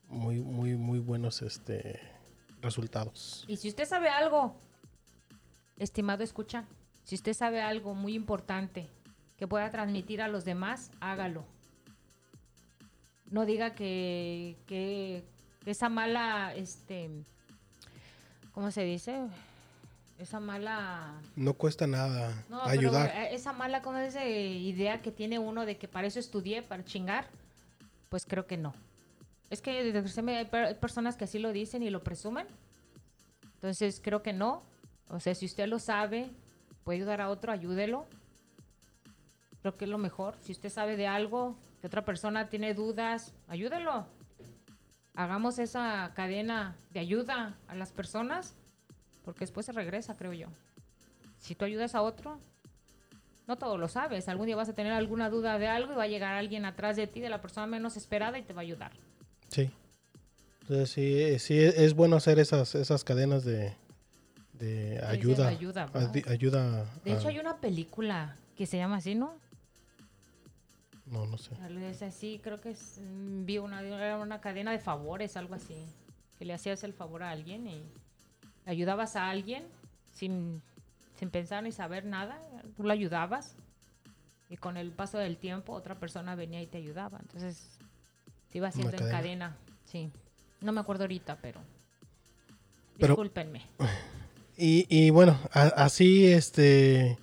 [0.09, 2.01] muy, muy, muy buenos este,
[2.61, 3.45] resultados.
[3.49, 4.55] Y si usted sabe algo,
[5.79, 6.65] estimado escucha,
[7.05, 8.89] si usted sabe algo muy importante
[9.43, 11.43] que pueda transmitir a los demás, hágalo.
[13.29, 15.25] No diga que, que
[15.67, 17.11] esa mala, este,
[18.53, 19.19] ¿cómo se dice?
[20.21, 21.15] esa mala...
[21.35, 23.09] No cuesta nada No, ayudar.
[23.17, 26.85] eh, esa mala, como esa idea que tiene uno de que para eso estudié, para
[26.85, 27.27] chingar,
[28.11, 28.73] pues creo que no.
[29.51, 32.47] Es que hay personas que así lo dicen y lo presumen.
[33.57, 34.63] Entonces creo que no.
[35.09, 36.31] O sea, si usted lo sabe,
[36.85, 38.07] puede ayudar a otro, ayúdelo.
[39.63, 40.37] Creo que es lo mejor.
[40.43, 44.07] Si usted sabe de algo, que otra persona tiene dudas, ayúdelo.
[45.15, 48.55] Hagamos esa cadena de ayuda a las personas,
[49.25, 50.49] porque después se regresa, creo yo.
[51.39, 52.41] Si tú ayudas a otro,
[53.47, 54.29] no todo lo sabes.
[54.29, 56.97] Algún día vas a tener alguna duda de algo y va a llegar alguien atrás
[56.97, 58.93] de ti, de la persona menos esperada, y te va a ayudar.
[59.49, 59.71] Sí.
[60.63, 63.75] Entonces sí, sí es bueno hacer esas, esas cadenas de,
[64.55, 65.49] de ayuda.
[65.49, 65.57] de
[66.31, 69.35] ayuda, De hecho, hay una película que se llama así, ¿no?
[71.13, 71.53] No, no sé.
[71.89, 73.83] Es así, creo que es, mm, vi una,
[74.19, 75.77] una cadena de favores, algo así.
[76.39, 77.85] Que le hacías el favor a alguien y
[78.67, 79.65] ayudabas a alguien
[80.13, 80.63] sin,
[81.19, 82.41] sin pensar ni saber nada.
[82.77, 83.55] Tú lo ayudabas
[84.49, 87.19] y con el paso del tiempo otra persona venía y te ayudaba.
[87.21, 87.79] Entonces,
[88.51, 89.17] te iba haciendo en cadena.
[89.19, 89.57] cadena.
[89.85, 90.11] Sí.
[90.63, 91.61] No me acuerdo ahorita, pero...
[92.99, 93.63] Pero- Discúlpenme.
[94.55, 97.19] Y, y bueno, a- así este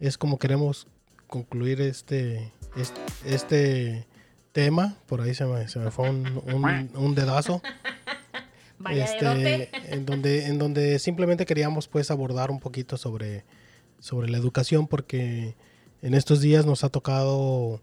[0.00, 0.86] es como queremos
[1.26, 4.06] concluir este, este, este
[4.52, 4.96] tema.
[5.06, 7.62] Por ahí se me, se me fue un, un- un dedazo.
[8.90, 13.44] Este, en donde en donde simplemente queríamos pues abordar un poquito sobre
[13.98, 15.54] sobre la educación porque
[16.00, 17.82] en estos días nos ha tocado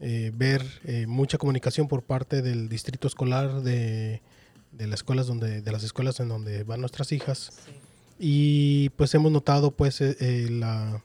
[0.00, 4.22] eh, ver eh, mucha comunicación por parte del distrito escolar de,
[4.70, 7.72] de las escuelas donde de las escuelas en donde van nuestras hijas Sí.
[8.20, 11.02] y pues hemos notado pues eh, la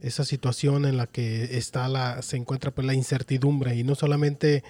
[0.00, 4.62] esa situación en la que está la se encuentra pues la incertidumbre y no solamente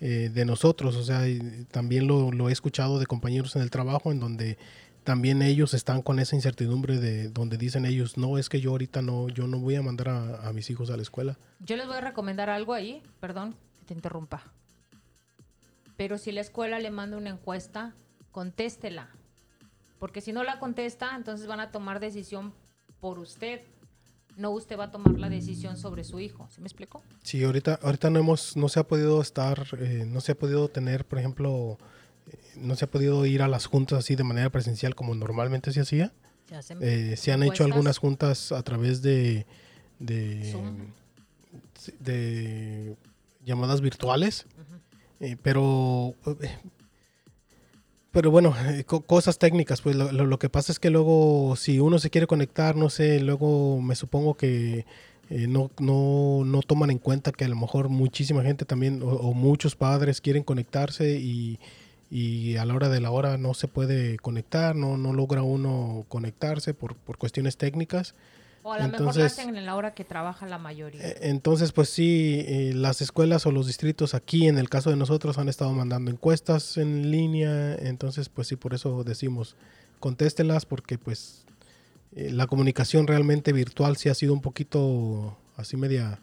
[0.00, 1.22] eh, de nosotros o sea
[1.70, 4.58] también lo, lo he escuchado de compañeros en el trabajo en donde
[5.04, 9.02] también ellos están con esa incertidumbre de donde dicen ellos no es que yo ahorita
[9.02, 11.86] no yo no voy a mandar a, a mis hijos a la escuela Yo les
[11.86, 14.42] voy a recomendar algo ahí, perdón que te interrumpa.
[15.96, 17.94] Pero si la escuela le manda una encuesta,
[18.32, 19.10] contéstela.
[19.98, 22.52] Porque si no la contesta, entonces van a tomar decisión
[23.00, 23.62] por usted.
[24.36, 26.48] No usted va a tomar la decisión sobre su hijo.
[26.50, 27.02] ¿Sí me explico?
[27.22, 30.68] sí ahorita ahorita no hemos no se ha podido estar eh, no se ha podido
[30.68, 31.78] tener por ejemplo
[32.30, 35.72] eh, no se ha podido ir a las juntas así de manera presencial como normalmente
[35.72, 36.12] se hacía
[36.48, 39.46] Se hacen Eh, se han hecho algunas juntas a través de,
[39.98, 40.92] de, Zoom.
[42.00, 42.96] de
[43.44, 44.46] llamadas virtuales,
[45.20, 46.14] eh, pero
[48.14, 51.54] pero bueno, eh, co- cosas técnicas, pues lo, lo- lo que pasa es que luego
[51.56, 54.86] si uno se quiere conectar, no sé, luego me supongo que
[55.30, 59.06] eh, no, no, no toman en cuenta que a lo mejor muchísima gente también o,
[59.08, 61.58] o muchos padres quieren conectarse y,
[62.10, 66.04] y a la hora de la hora no se puede conectar, no, no logra uno
[66.08, 68.14] conectarse por, por cuestiones técnicas.
[68.66, 71.06] O a lo mejor hacen en la hora que trabaja la mayoría.
[71.06, 74.96] Eh, Entonces, pues sí, eh, las escuelas o los distritos aquí, en el caso de
[74.96, 77.74] nosotros, han estado mandando encuestas en línea.
[77.74, 79.54] Entonces, pues sí, por eso decimos,
[80.00, 81.44] contéstelas, porque pues
[82.12, 86.20] eh, la comunicación realmente virtual sí ha sido un poquito así media,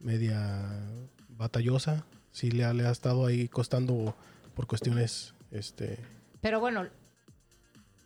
[0.00, 0.82] media
[1.28, 2.04] batallosa.
[2.32, 4.16] Sí le ha, le ha estado ahí costando
[4.56, 6.00] por cuestiones este,
[6.40, 6.86] Pero bueno,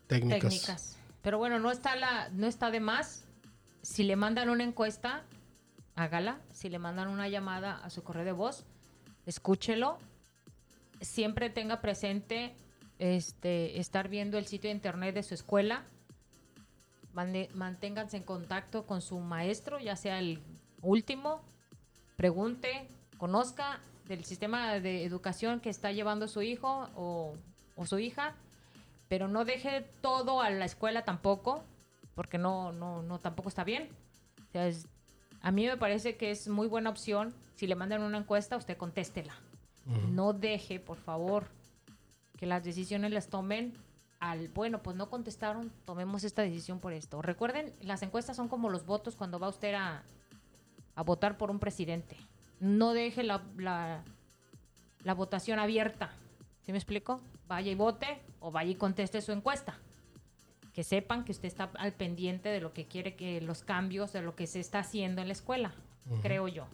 [0.09, 0.41] técnicas.
[0.41, 0.97] técnicas.
[1.23, 3.25] Pero bueno, no está la, no está de más.
[3.83, 5.25] Si le mandan una encuesta,
[5.95, 6.41] hágala.
[6.53, 8.65] Si le mandan una llamada a su correo de voz,
[9.27, 9.99] escúchelo.
[11.01, 12.55] Siempre tenga presente
[12.99, 15.85] este, estar viendo el sitio de internet de su escuela.
[17.13, 20.41] Manténganse en contacto con su maestro, ya sea el
[20.81, 21.43] último.
[22.17, 27.37] Pregunte, conozca del sistema de educación que está llevando su hijo o,
[27.77, 28.35] o su hija
[29.13, 31.63] pero no deje todo a la escuela tampoco,
[32.15, 33.89] porque no, no, no tampoco está bien.
[34.49, 34.87] O sea, es-
[35.41, 37.35] a mí me parece que es muy buena opción.
[37.57, 39.35] Si le mandan una encuesta, usted contéstela.
[39.87, 40.09] Ujú.
[40.13, 41.47] No deje, por favor,
[42.39, 43.73] que las decisiones las tomen
[44.21, 47.21] al, bueno, pues no contestaron, tomemos esta decisión por esto.
[47.23, 50.05] Recuerden, las encuestas son como los votos cuando va usted a,
[50.95, 52.17] a votar por un presidente.
[52.61, 54.05] No deje la, la,
[55.03, 56.13] la votación abierta.
[56.65, 57.21] ¿Sí me explico?
[57.49, 59.77] Vaya y vote o vaya y conteste su encuesta.
[60.73, 64.23] Que sepan que usted está al pendiente de lo que quiere que los cambios, de
[64.23, 65.73] lo que se está haciendo en la escuela,
[66.23, 66.67] creo yo.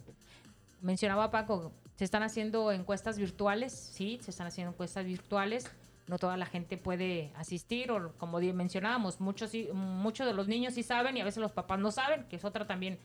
[0.80, 5.68] Mencionaba Paco, se están haciendo encuestas virtuales, sí, se están haciendo encuestas virtuales.
[6.07, 10.82] No toda la gente puede asistir, o como mencionábamos, muchos, muchos de los niños sí
[10.82, 12.99] saben y a veces los papás no saben, que es otra también,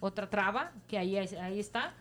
[0.00, 1.94] otra traba, que ahí, ahí está.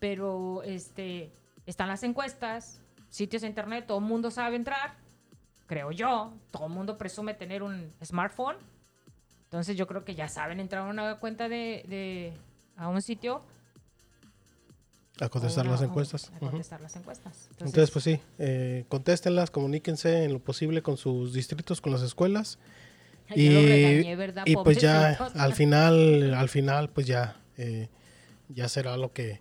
[0.00, 1.30] Pero este,
[1.66, 4.96] están las encuestas, sitios de internet, todo el mundo sabe entrar,
[5.66, 6.32] creo yo.
[6.50, 8.56] Todo el mundo presume tener un smartphone.
[9.44, 12.32] Entonces yo creo que ya saben entrar a una cuenta de, de
[12.76, 13.42] a un sitio
[15.20, 16.30] A contestar o las una- encuestas.
[16.34, 17.48] A contestar las encuestas.
[17.52, 22.58] Entonces, pues sí, eh, contéstenlas, comuníquense en lo posible con sus distritos, con las escuelas.
[23.34, 27.88] Y, regañé, y pues ya al final, al final, pues ya, eh,
[28.48, 29.40] ya será lo que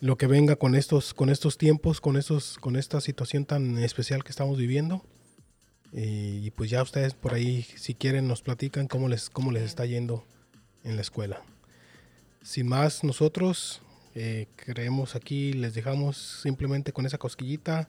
[0.00, 4.24] lo que venga con estos, con estos tiempos, con estos, con esta situación tan especial
[4.24, 5.04] que estamos viviendo.
[5.92, 9.62] Y, y pues ya ustedes por ahí, si quieren, nos platican cómo les, cómo les
[9.64, 10.24] está yendo
[10.84, 11.42] en la escuela.
[12.42, 13.82] Sin más, nosotros
[14.14, 17.88] eh, creemos aquí, les dejamos simplemente con esa cosquillita.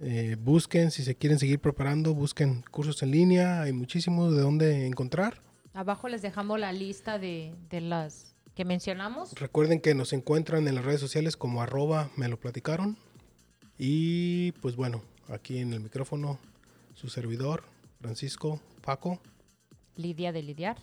[0.00, 4.86] Eh, busquen, si se quieren seguir preparando, busquen cursos en línea, hay muchísimos de dónde
[4.86, 5.40] encontrar.
[5.72, 9.32] Abajo les dejamos la lista de, de las que mencionamos.
[9.34, 12.96] Recuerden que nos encuentran en las redes sociales como arroba me lo platicaron.
[13.78, 16.38] Y pues bueno, aquí en el micrófono
[17.04, 17.64] su servidor,
[18.00, 19.20] Francisco Paco.
[19.94, 20.78] Lidia de lidiar.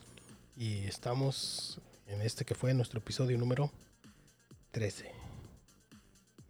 [0.56, 3.72] Y estamos en este que fue nuestro episodio número
[4.70, 5.12] 13.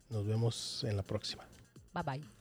[0.09, 1.47] Nos vemos en la próxima.
[1.93, 2.40] Bye bye.